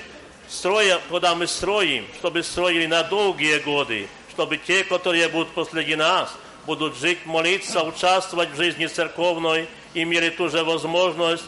[0.50, 6.34] строя, когда мы строим, чтобы строили на долгие годы, чтобы те, которые будут после нас,
[6.66, 11.44] будут жить, молиться, участвовать в жизни церковной, имели ту же возможность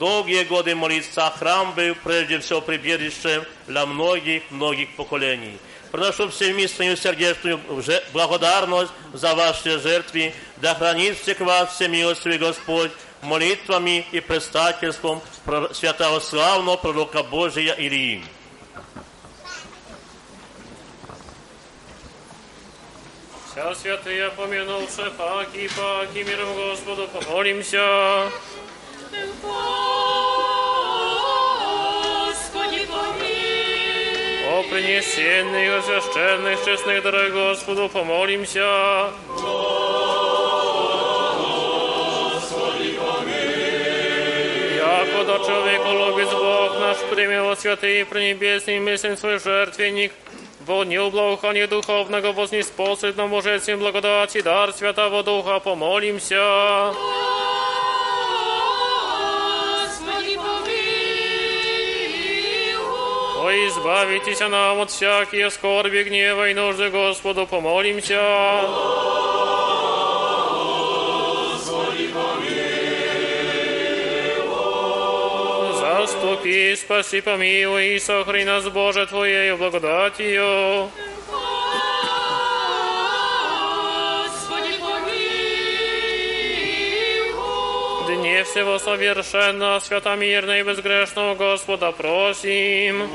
[0.00, 5.58] долгие годы молиться, а храм был прежде всего прибежищем для многих-многих поколений.
[5.90, 12.90] Прошу всемистную сердечную же- благодарность за ваши жертвы, да хранит всех вас всемилостивый Господь
[13.22, 18.22] молитвами и предстательством про- святого славного пророка Божия Илии.
[23.50, 28.30] Вся святые помянувши паки, паки, миром Господу помолимся.
[32.26, 34.46] Господи, помилуй.
[34.48, 39.10] О принесенных и священных честных дарах Господу помолимся.
[44.76, 50.12] Яко до человека любит Бог наш, примило святый и пренебесный мысль свой жертвенник,
[50.66, 56.92] во неублаухание духовного вознеспособь нам божествен благодати дар Святого Духа помолимся.
[56.92, 57.59] Господи,
[63.43, 68.21] О, избавитесь нам от всякие скорби, гнева и нужды Господу помолимся.
[75.79, 80.91] Заступи, спаси, помилуй и сохрани нас, Боже, Твоею благодатью.
[88.10, 93.08] Nie всего совершенно, свята мирно и безгрешного Господа просим.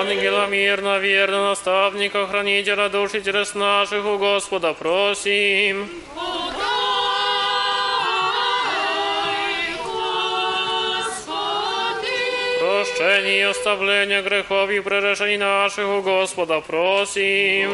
[0.00, 5.88] Ангела мирно, верно, наставника, хранителя душ и телес наших у Господа просим.
[12.89, 14.69] odpuszczeni i ostawienia grechów
[15.33, 17.71] i naszych u Gospoda prosim.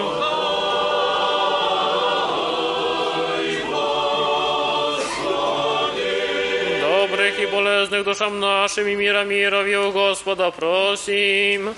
[6.82, 11.70] Dobrych i bolesnych duszam naszym i mira mirowi u Gospoda prosim.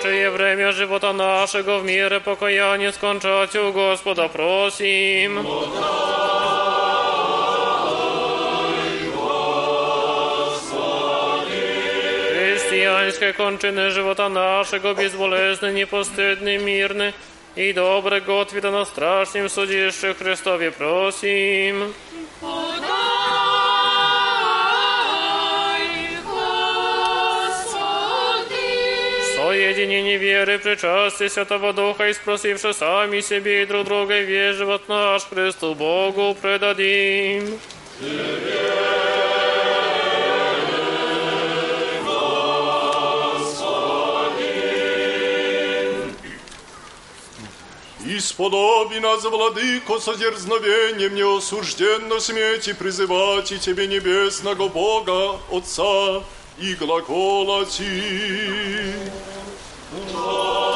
[0.00, 5.38] Raczej wremia żywota naszego w miarę pokojanie skończać u Gospoda prosim.
[12.30, 17.12] Chrześcijańskie kończyny żywota naszego bezbolesny, niepostydny, mirny
[17.56, 21.92] i dobrego odwita na strasznym sudzie jeszcze Chrystowie prosim.
[29.69, 34.89] Соединение веры, причастие Святого Духа и спросивши сами себе и друг друга и весь живот
[34.89, 37.59] наш Христу Богу предадим.
[48.03, 56.23] Исподоби нас, Владыко, со дерзновением неосужденно сметь и призывать и Тебе небесного Бога, Отца,
[56.57, 57.85] и глаголати.
[59.90, 60.69] Twoje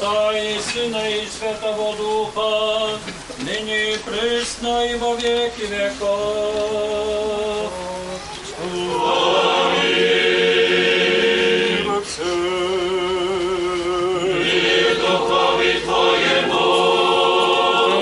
[0.00, 2.98] Отца и Сына и Святого Духа,
[3.38, 7.70] ныне и пресно и во веки веков.
[8.56, 9.74] Слава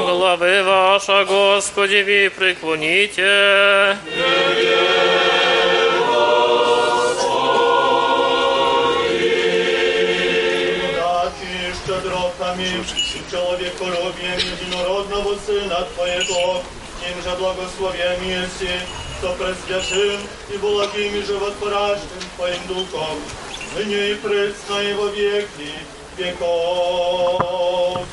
[0.07, 3.97] Главы ваша, Господи, вы преклоните.
[4.07, 5.18] Не, не.
[14.09, 16.63] подобием единородного Сына Твоего,
[17.09, 18.71] им же благословение си,
[19.19, 20.21] что пресвящим
[20.53, 22.07] и благим и животворящим
[22.37, 23.19] Твоим Духом,
[23.75, 25.73] ныне и пресно и во веки
[26.17, 28.07] веков.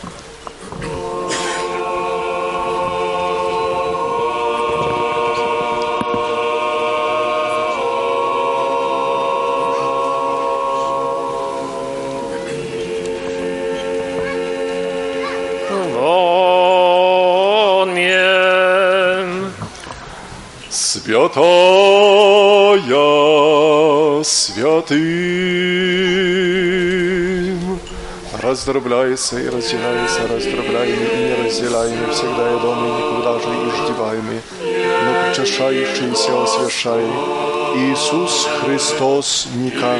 [21.16, 21.48] Святая
[24.26, 25.00] святым.
[28.42, 34.42] Раздробляйся и разделяйся, раздробляемый и не разделяемый, всегда я дома и никогда же и ждеваемый,
[34.60, 37.06] но причащающийся освящай.
[37.78, 39.96] Иисус Христос Ника.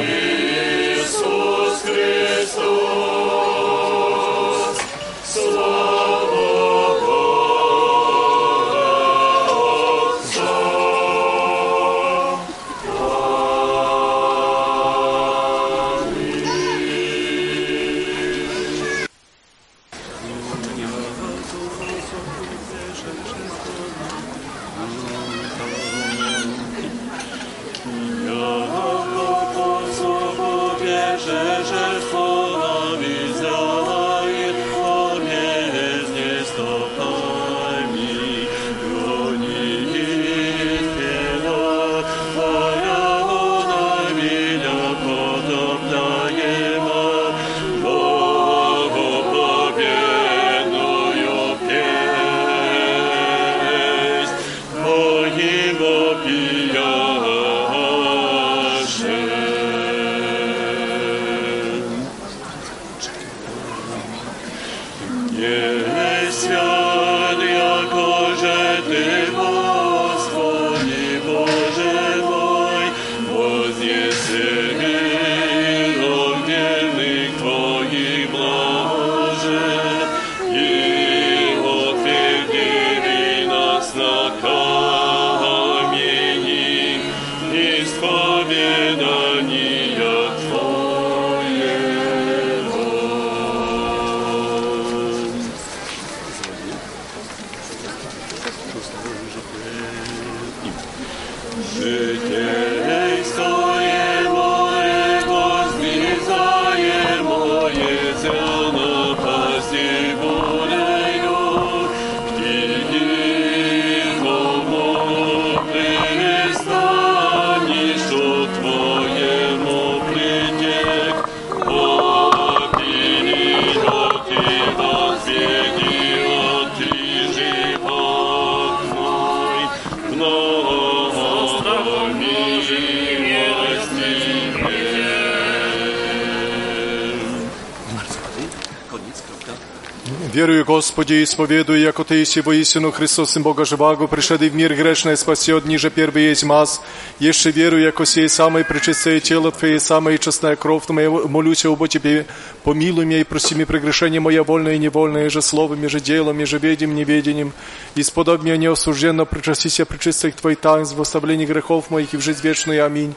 [140.95, 145.17] Господи, и споведую, яко Ты еси воистину Христос, Сын Бога живаго, пришедший в мир грешный,
[145.17, 146.81] спасет, ниже первый есть маз.
[147.19, 152.25] Еще верую, яко сей самое пречистое тело Твое, самая честная кровь Твоя, молюсь об Тебе,
[152.63, 156.39] помилуй меня и прости мне прегрешение мое вольное и невольное, же словом, и же делом,
[156.39, 157.51] и же ведением, неведением.
[157.95, 162.39] И сподоб меня неосужденно причастися причистых Твоих таинств, в оставлении грехов моих и в жизнь
[162.43, 162.85] вечную.
[162.85, 163.13] Аминь.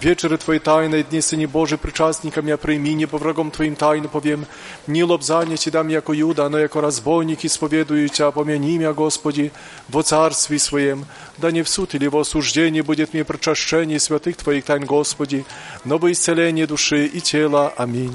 [0.00, 4.46] Вечеры Твои тайны, дни Сыне Божий, причастникам я прийми, не по врагом Твоим тайну повем,
[4.86, 9.50] ни лобзання Ти дам, яко Юда, но яко разбойник исповедую Тя, помяни меня, Господи,
[9.88, 11.06] во царстве Своем,
[11.38, 15.44] да не в суд или в осуждении будет мне причащение святых Твоих тайн, Господи,
[15.84, 17.72] но во исцеление души и тела.
[17.76, 18.14] Аминь.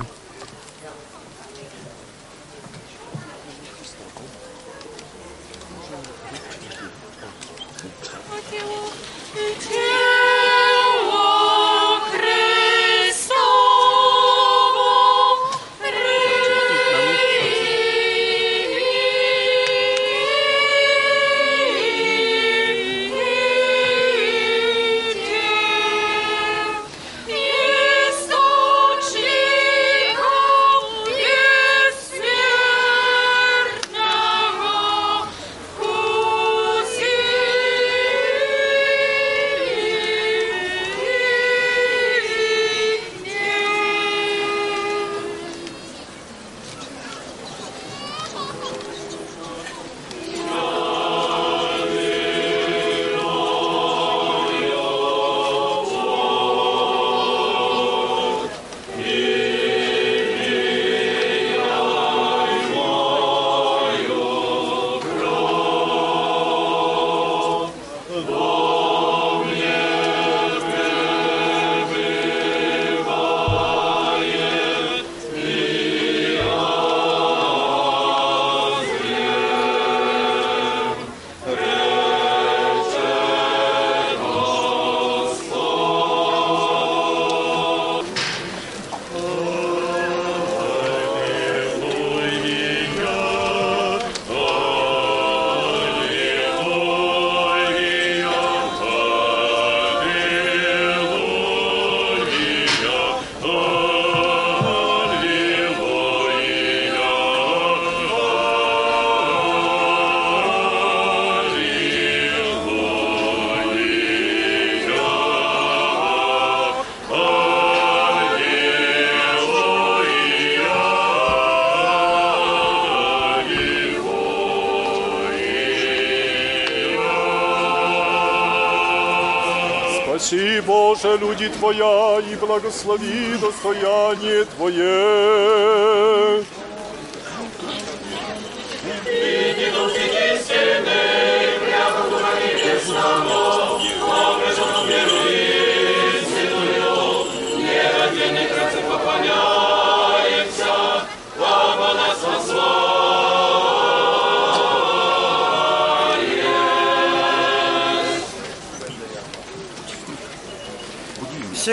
[130.99, 135.28] Боже, люди Твоя, и благослови достояние Твое.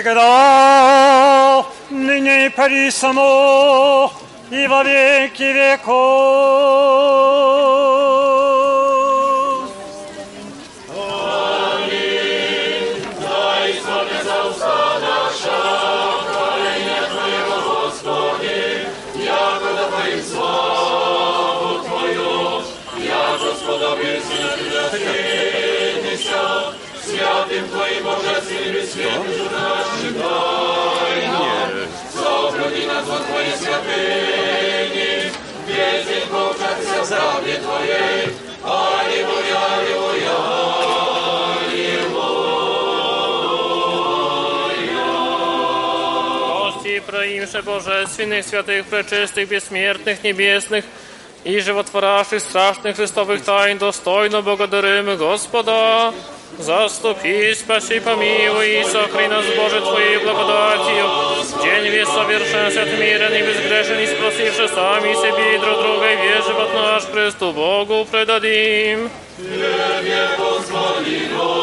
[0.07, 4.11] всегда, ныне и присамо,
[4.49, 5.97] и во веки веков.
[11.69, 13.03] Аминь.
[13.19, 15.57] Дай славе за уста наша,
[16.25, 18.59] хваление Твоего, Господи,
[19.15, 22.63] якуда Твоим славу Твою,
[22.97, 24.83] я же сподобился Тебя,
[27.03, 29.26] Святым Твоим Божественным светом,
[32.96, 35.32] сохрани нас во Твоей святыни,
[35.66, 38.28] весь день получаться в правде Твоей.
[38.64, 40.38] Аллилуйя, аллилуйя,
[46.44, 50.84] Милости проимше божественных, святых, пречистых, бессмертных, небесных
[51.44, 56.14] и животворящих страшных Христовых тайн достойно благодарим Господа.
[56.58, 61.25] Заступи, спаси, помилуй и сохрани нас, Боже, Твоей благодатью.
[61.56, 66.16] В день весь совершенстве отмерен и безгрешен, и спросивши сами себе и друг друга, и
[66.16, 69.10] весь живот наш Христу Богу предадим.
[70.36, 71.55] Господу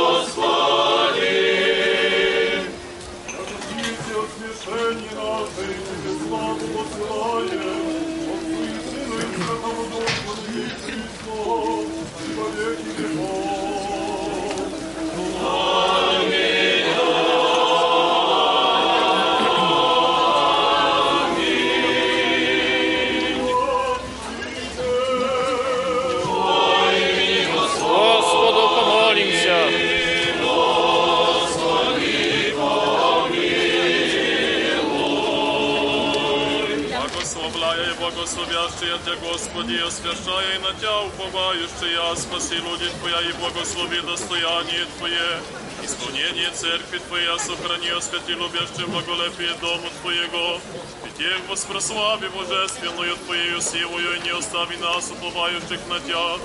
[39.33, 45.39] Господи, освящая на Тебя уповающая, спаси люди Твоя и благослови достояние Твое,
[45.83, 50.61] исполнение церкви Твоя, сохрани, освяти любящим благолепие дому Твоего,
[51.05, 56.37] и тех воспрослави божественную Твоею силою, и не остави нас, уповающих на Тебя,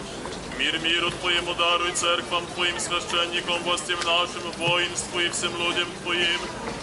[0.58, 6.40] Мир миру Твоему даруй церквам Твоим священникам, властям нашим, воинству и всем людям Твоим,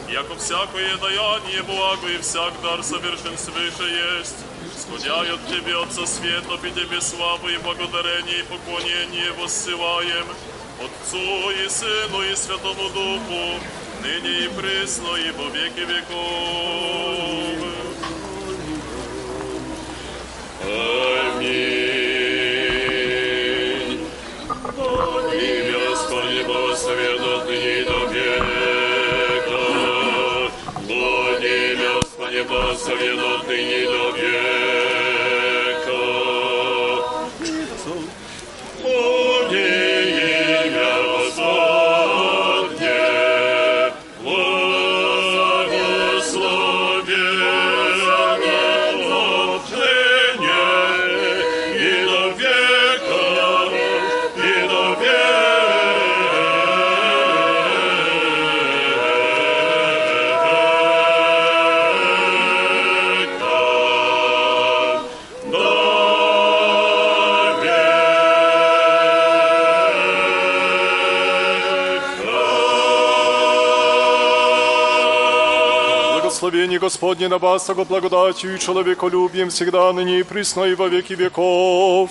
[0.10, 4.36] яко всякое даяние благо и всяк дар совершен свыше есть.
[4.75, 10.27] Сходя от Тебе, Отца Света, и Тебе славу и благодарение и поклонение воссылаем,
[10.81, 13.61] Отцу и Сыну и Святому Духу,
[14.03, 16.17] ныне и присно и во веки веков.
[20.63, 21.67] Аминь.
[25.33, 28.16] Имя Господне благословенно до
[32.37, 34.86] небо, соведут ныне до века.
[76.77, 81.15] Благословение Господне на вас, того благодатью и человеколюбием всегда, ныне и присно и во веки
[81.15, 82.11] веков.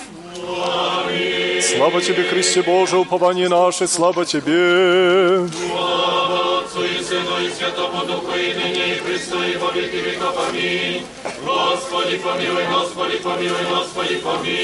[1.62, 5.46] Слава Тебе, Христе Боже, упование наше, слава Тебе.
[5.46, 10.36] Отцу и Сыну и Святому Духу, и ныне и присно и во веки веков.
[10.50, 11.06] Аминь.
[11.46, 14.56] Господи, помилуй, Господи, помилуй, Господи, помилуй.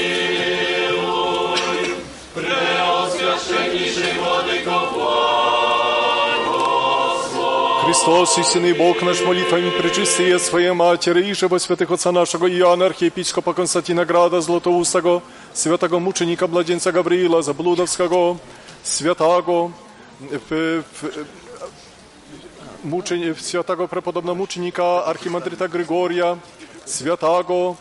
[2.34, 5.71] Преосвященнейший Владыко,
[7.84, 13.54] Христос, истинный Бог наш, молитвами причистые Своей Матери, и живо святых Отца нашего Иоанна, архиепископа
[13.54, 15.20] Константина Града Златоустого,
[15.52, 18.38] святого мученика Младенца Гавриила Заблудовского,
[18.84, 19.72] святого
[20.30, 20.82] э, э,
[22.84, 26.38] мучени, святого преподобного мученика архимандрита Григория,
[26.84, 27.76] святого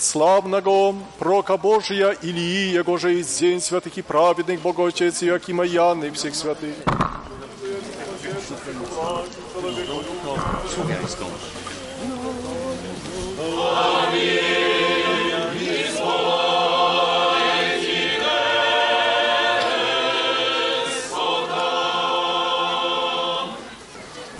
[0.00, 6.10] славного прока Божия Илии, Его же и день святых и праведных, Бог Отец Иоакима Яны,
[6.10, 6.74] всех святых.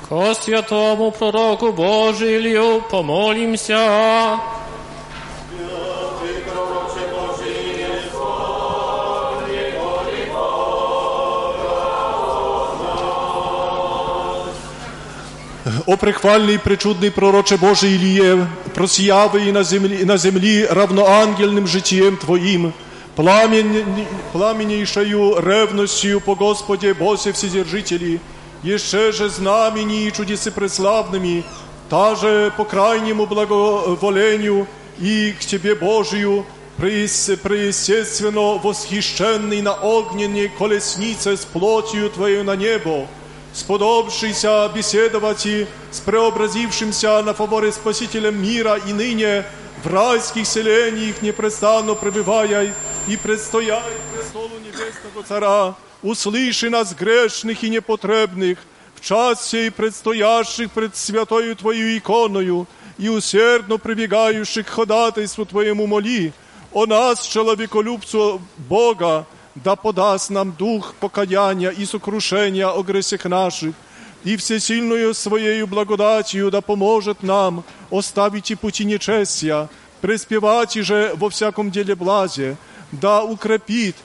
[0.09, 4.39] Ко святому пророку Божию помолимся.
[15.86, 22.74] О прихвальний, причудний пророче Божий Іліє, просіяви і на землі, на землі равноангельним життєм Твоїм,
[23.16, 23.86] пламень,
[24.32, 28.20] пламеннейшою ревностью по Господе Босе Вседержители,
[28.64, 31.44] еще же знамени и чудесы преславными,
[32.22, 34.68] же по крайнему благоволению
[34.99, 36.45] и к Тебе Божию,
[36.80, 43.08] преис- преестественно восхищенный на огненной колеснице с плотью Твоей на небо,
[43.56, 49.45] сподобившийся беседовать и с преобразившимся на фаворе Спасителем мира и ныне
[49.84, 52.74] в райских селениях непрестанно пребывая
[53.08, 53.82] и предстояй
[54.14, 58.60] престолу Небесного Цара, услыши нас грешных и непотребных,
[58.95, 62.68] в час сей предстоящих пред святою Твою иконою
[62.98, 66.34] и усердно прибегающих к ходатайству Твоему моли,
[66.72, 69.26] о нас, человеколюбцу Бога,
[69.57, 73.74] да подаст нам дух покаяния и сокрушения о гресях наших,
[74.24, 79.69] и всесильную Своею благодатью да поможет нам оставить и пути нечестия,
[80.01, 82.57] преспевать же во всяком деле блазе,
[82.93, 83.97] да укрепит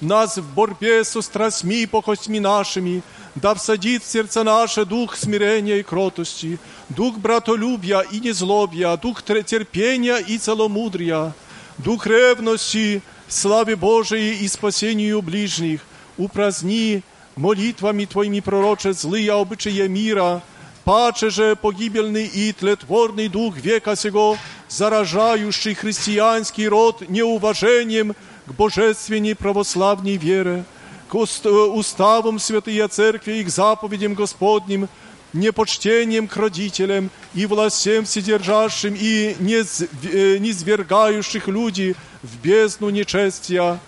[0.00, 3.02] нас в борьбе со страстьми и похотьми нашими,
[3.34, 6.58] да всадит в сердце наше дух смирения и кротости,
[6.88, 11.32] дух братолюбия и незлобия, дух терпения и целомудрия,
[11.78, 15.81] дух ревности, славе Божией и спасению ближних,
[16.17, 17.03] упраздни
[17.35, 20.41] молитвами Твоими пророче злые обычаи мира,
[20.83, 24.37] паче же погибельный и тлетворный дух века сего,
[24.67, 30.63] заражающий христианский род неуважением к божественной православной вере,
[31.07, 34.89] к уст- уставам святые церкви и к заповедям Господним,
[35.33, 43.79] непочтением к родителям и властям вседержащим и нез- э, низвергающих люди в бездну нечестия,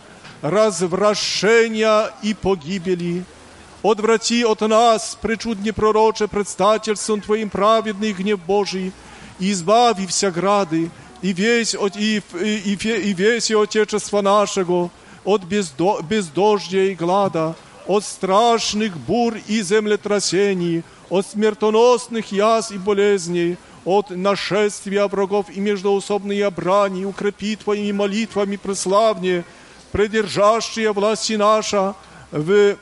[0.42, 3.24] развращения и погибели.
[3.84, 8.92] Odwraci od nas, причудне пророче, предстательством Твоим праведный гнев Божий,
[9.40, 10.92] и избави вся грады,
[11.24, 14.92] и весь, от, и, и, и, фе- и весь Отечества нашего
[15.26, 17.56] от бездо, бездождя и глада,
[17.87, 26.51] От страшных бур и землетрясений, от смертоносных яз и болезней, от нашествия врагов и междоусобные
[26.51, 29.45] брани, укрепи Твоими молитвами преславнее,
[29.93, 31.95] придержащие власти наша
[32.33, 32.77] в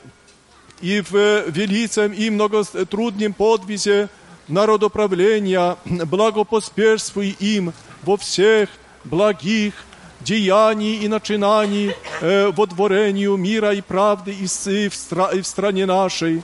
[0.81, 4.09] и в велицем и многотрудном подвизе
[4.47, 7.73] народоправления благопоспешствуй им
[8.03, 8.69] во всех
[9.03, 9.73] благих
[10.20, 15.40] деяний и начинаний э, во дворению мира и правды и, с- и в, стра- и
[15.40, 16.42] в стране нашей.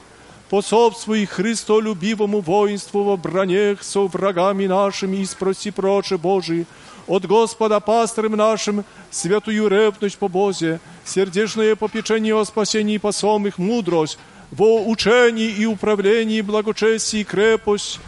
[0.49, 6.67] Пособствуй Христолюбивому воинству во бранях со врагами нашими и спроси проче Божий,
[7.09, 14.19] от Господа пастырем нашим святую ревность по Бозе, сердечное попечение о спасении посомых, мудрость,
[14.53, 17.99] во учении и управлении благочестии крепость,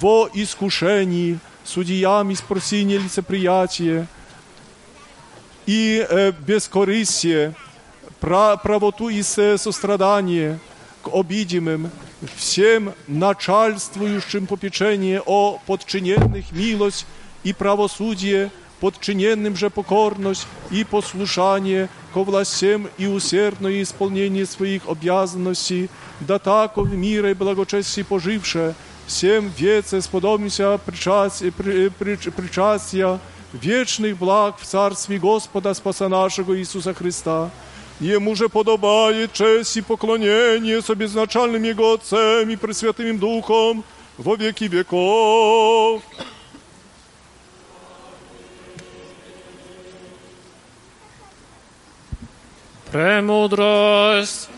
[0.00, 4.06] во искушении, судьями спроси нелицеприятие
[5.68, 7.54] и э, бескорыстие,
[8.20, 10.58] пра- правоту и со- сострадание
[11.02, 11.90] к обидимым,
[12.36, 17.06] всем начальствующим попечение о подчиненных милость
[17.42, 25.88] и правосудие, подчиненным же покорность и послушание ко властям и усердное исполнение своих обязанностей,
[26.20, 28.74] да тако в мире и благочестии поживше,
[29.06, 33.18] всем веце сподобимся причастия, при- при- причастия
[33.52, 37.50] вечных благ в Царстве Господа Спаса нашего Иисуса Христа.
[38.00, 43.84] Ему же подобает честь и поклонение с обезначальным Его Отцем и Пресвятым Духом
[44.18, 46.02] во веки веков.
[52.90, 54.48] Премудрость.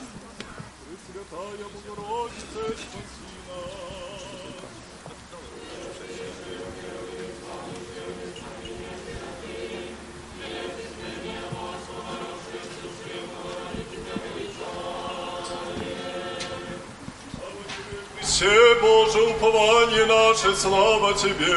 [18.32, 21.54] Все Боже упование наше, слава Тебе.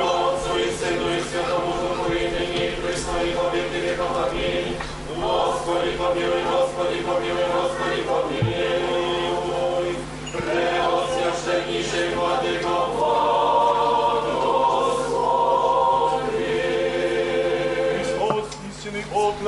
[0.00, 3.52] Отцу и Сыну и Святому Духу, и ныне, и присно, и во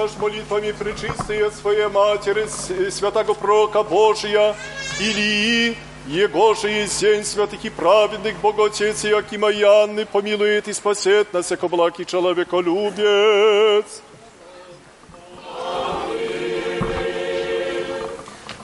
[0.05, 2.47] наш, молитвами пречистые Своей Матери,
[2.91, 4.55] святого Пророка Божия,
[5.01, 5.77] Илии,
[6.08, 11.32] Его же есть день святых и праведных, Бог Отец Иакима и Анны, помилует и спасет
[11.34, 14.02] нас, яко благ человеколюбец.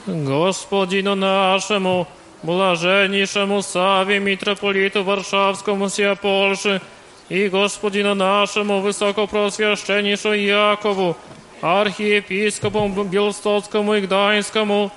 [0.07, 2.07] Господину нашему,
[2.41, 6.81] блаженнейшему Саве, митрополиту Варшавскому сия Польши,
[7.29, 11.17] и Господину нашему, высокопросвященнейшему Якову,
[11.61, 14.91] архиепископу Белстоцкому и Гданьскому,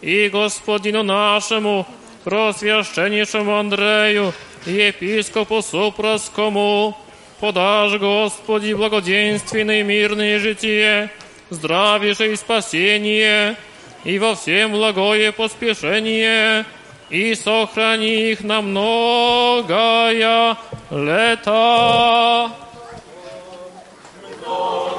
[0.00, 1.86] и Господину нашему,
[2.24, 4.32] просвященнейшему Андрею,
[4.66, 6.96] епископу Супраскому,
[7.40, 11.10] подашь, Господи, благоденственное и мирное житие,
[11.50, 13.56] здравейшее спасение,
[14.04, 16.64] и во всем благое поспешение,
[17.10, 20.56] и сохрани их на многое
[20.90, 22.50] лета.
[24.46, 24.97] Господи,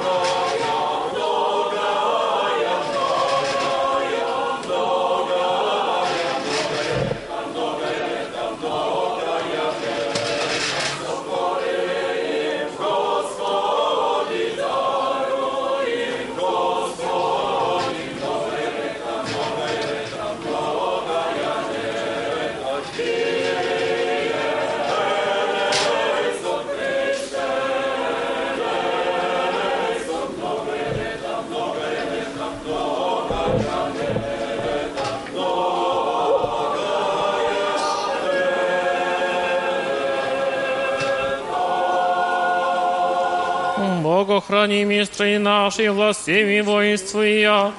[44.31, 47.73] Бог охрани мистры нашей властями воинства и я.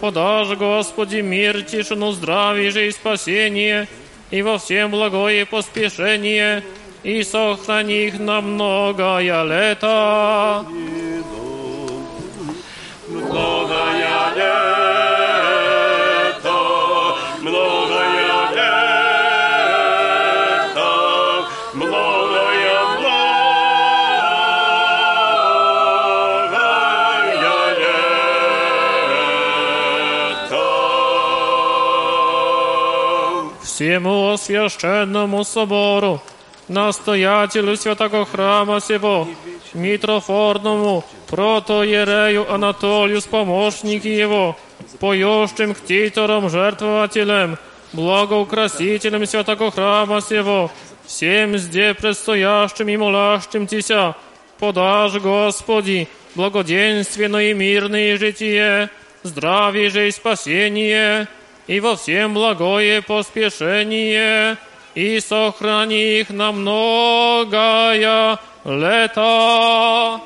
[0.00, 3.86] Подашь, Господи, мир, тишину, здравие, жизнь, спасение,
[4.30, 6.64] и во всем благое поспешение,
[7.02, 10.64] и сохрани их на многое лето.
[33.97, 36.21] Всему священному собору,
[36.67, 39.27] настоятелю святого храма сего,
[39.73, 44.55] митрофорному, протоиерею Анатолию с помощники его,
[44.99, 47.57] поющим ктитором, жертвователем,
[47.93, 50.69] благоукрасителем святого храма сего,
[51.07, 54.15] всем зде предстоящим и молящим Тися,
[54.59, 58.91] подашь, Господи, благоденственное и мирное житие,
[59.23, 61.27] здравие же и спасение,
[61.68, 64.56] и во всем благое поспешение,
[64.94, 70.20] и сохрани их на многое лето.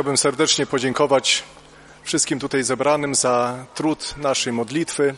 [0.00, 1.42] Chciałbym serdecznie podziękować
[2.02, 5.14] wszystkim tutaj zebranym za trud naszej modlitwy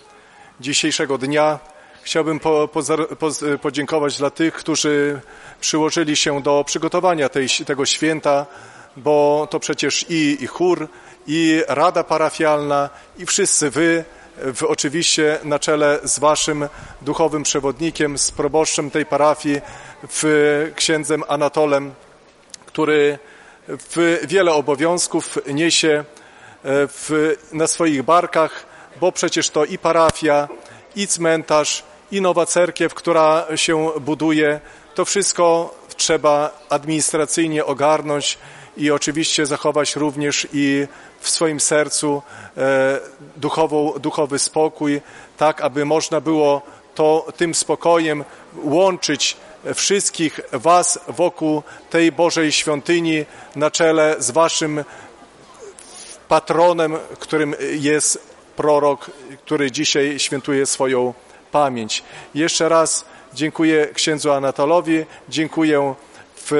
[0.60, 1.58] dzisiejszego dnia.
[2.02, 5.20] Chciałbym po, pozar- poz- podziękować dla tych, którzy
[5.60, 8.46] przyłożyli się do przygotowania tej, tego święta,
[8.96, 10.88] bo to przecież i, i chór,
[11.26, 14.04] i rada parafialna, i wszyscy wy,
[14.36, 16.68] w, oczywiście na czele z waszym
[17.02, 19.60] duchowym przewodnikiem, z proboszczem tej parafii,
[20.08, 21.94] w księdzem Anatolem,
[22.66, 23.18] który
[23.78, 26.04] w wiele obowiązków niesie e,
[26.64, 28.66] w, na swoich barkach,
[29.00, 30.48] bo przecież to i parafia,
[30.96, 34.60] i cmentarz, i nowa cerkiew, która się buduje.
[34.94, 38.38] To wszystko trzeba administracyjnie ogarnąć
[38.76, 40.86] i oczywiście zachować również i
[41.20, 42.22] w swoim sercu
[42.56, 43.00] e,
[43.36, 45.00] duchową, duchowy spokój,
[45.36, 46.62] tak aby można było
[46.94, 48.24] to tym spokojem
[48.64, 49.36] łączyć
[49.74, 53.24] wszystkich Was wokół tej Bożej świątyni
[53.56, 54.84] na czele z Waszym
[56.28, 58.18] patronem, którym jest
[58.56, 59.10] prorok,
[59.44, 61.14] który dzisiaj świętuje swoją
[61.52, 62.02] pamięć.
[62.34, 65.94] Jeszcze raz dziękuję księdzu Anatolowi, dziękuję
[66.36, 66.50] w,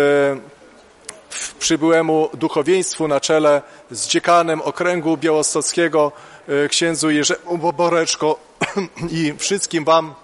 [1.31, 6.13] w przybyłemu duchowieństwu na czele z dziekanem okręgu białostockiego,
[6.49, 8.39] e, księdzu Jerzemu Boboreczko
[9.21, 10.15] i wszystkim Wam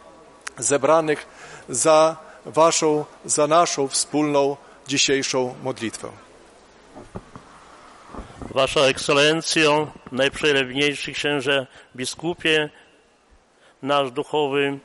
[0.59, 1.26] zebranych
[1.68, 4.56] za Waszą, za naszą wspólną
[4.86, 6.08] dzisiejszą modlitwę.
[8.40, 11.66] Wasza Ekscelencjo, najprzelewniejszy księże
[11.96, 12.70] biskupie,
[13.82, 14.78] nasz duchowy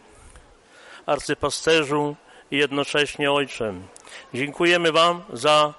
[1.05, 2.15] arcypasterzu
[2.51, 3.87] i jednocześnie ojczem.
[4.33, 5.73] Dziękujemy Wam za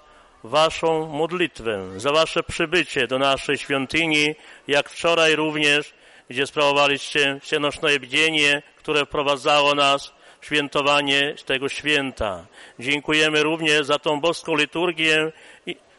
[0.44, 4.34] Waszą modlitwę, za Wasze przybycie do naszej świątyni,
[4.68, 5.94] jak wczoraj również,
[6.30, 10.12] gdzie sprawowaliście wsienoczne bdzienie, które wprowadzało nas
[10.44, 12.46] świętowanie tego święta.
[12.78, 15.32] Dziękujemy również za tą boską liturgię,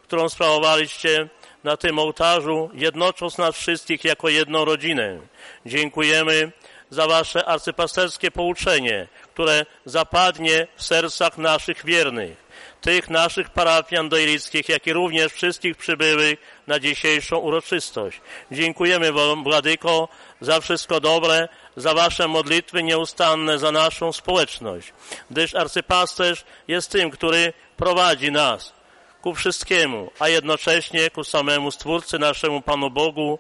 [0.04, 1.28] którą sprawowaliście
[1.64, 5.20] na tym ołtarzu, jednocząc nas wszystkich jako jedną rodzinę.
[5.66, 6.52] Dziękujemy
[6.90, 12.38] za Wasze arcypasterskie pouczenie, które zapadnie w sercach naszych wiernych,
[12.82, 18.22] tych naszych parafian dojlickich, jak i również wszystkich przybyłych na dzisiejszą uroczystość.
[18.52, 20.10] Dziękujemy Wam, Władyko,
[20.42, 24.94] za wszystko dobre, za Wasze modlitwy nieustanne za naszą społeczność,
[25.32, 28.74] gdyż arcypasterz jest tym, który prowadzi nas
[29.22, 33.40] ku wszystkiemu, a jednocześnie ku samemu Stwórcy, naszemu Panu Bogu,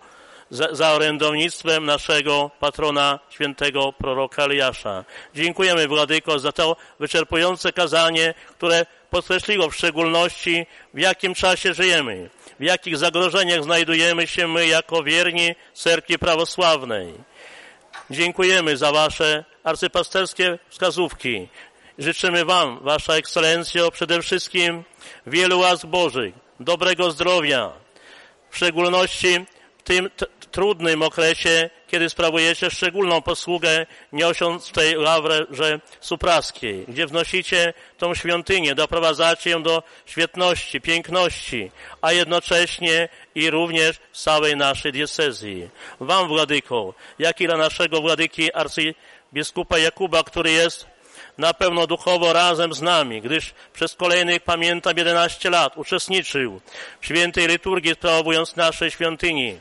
[0.49, 5.06] za, za orędownictwem naszego patrona, świętego proroka Eliasza.
[5.36, 12.30] Dziękujemy, Władyko, za to wyczerpujące kazanie, które podkreśliło w szczególności, w jakim czasie żyjemy,
[12.60, 17.14] w jakich zagrożeniach znajdujemy się my jako wierni cerkwi prawosławnej.
[18.10, 21.48] Dziękujemy za Wasze arcypasterskie wskazówki.
[21.98, 24.84] Życzymy Wam, Wasza Ekscelencjo, przede wszystkim
[25.27, 27.72] wielu łask Bożych, dobrego zdrowia,
[28.49, 29.45] w szczególności
[29.77, 30.10] w tym
[30.52, 39.49] trudnym okresie, kiedy sprawujecie szczególną posługę, niosąc tej ławrze supraskiej, gdzie wnosicie tą świątynię, doprowadzacie
[39.49, 45.69] ją do świetności, piękności, a jednocześnie i również całej naszej diecezji.
[45.99, 50.88] Wam, Władyko, jak i dla naszego Władyki arcybiskupa Jakuba, który jest
[51.38, 56.61] na pewno duchowo razem z nami, gdyż przez kolejnych, pamiętam, 11 lat uczestniczył
[57.01, 59.57] w świętej liturgii, sprawując naszej świątyni.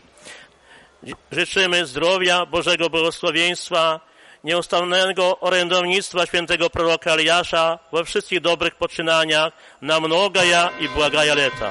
[1.32, 4.00] Życzymy zdrowia, Bożego błogosławieństwa,
[4.44, 9.52] nieustannego orędownictwa świętego proroka Eliasza we wszystkich dobrych poczynaniach
[9.82, 11.70] na mnogaja i błagaja lata.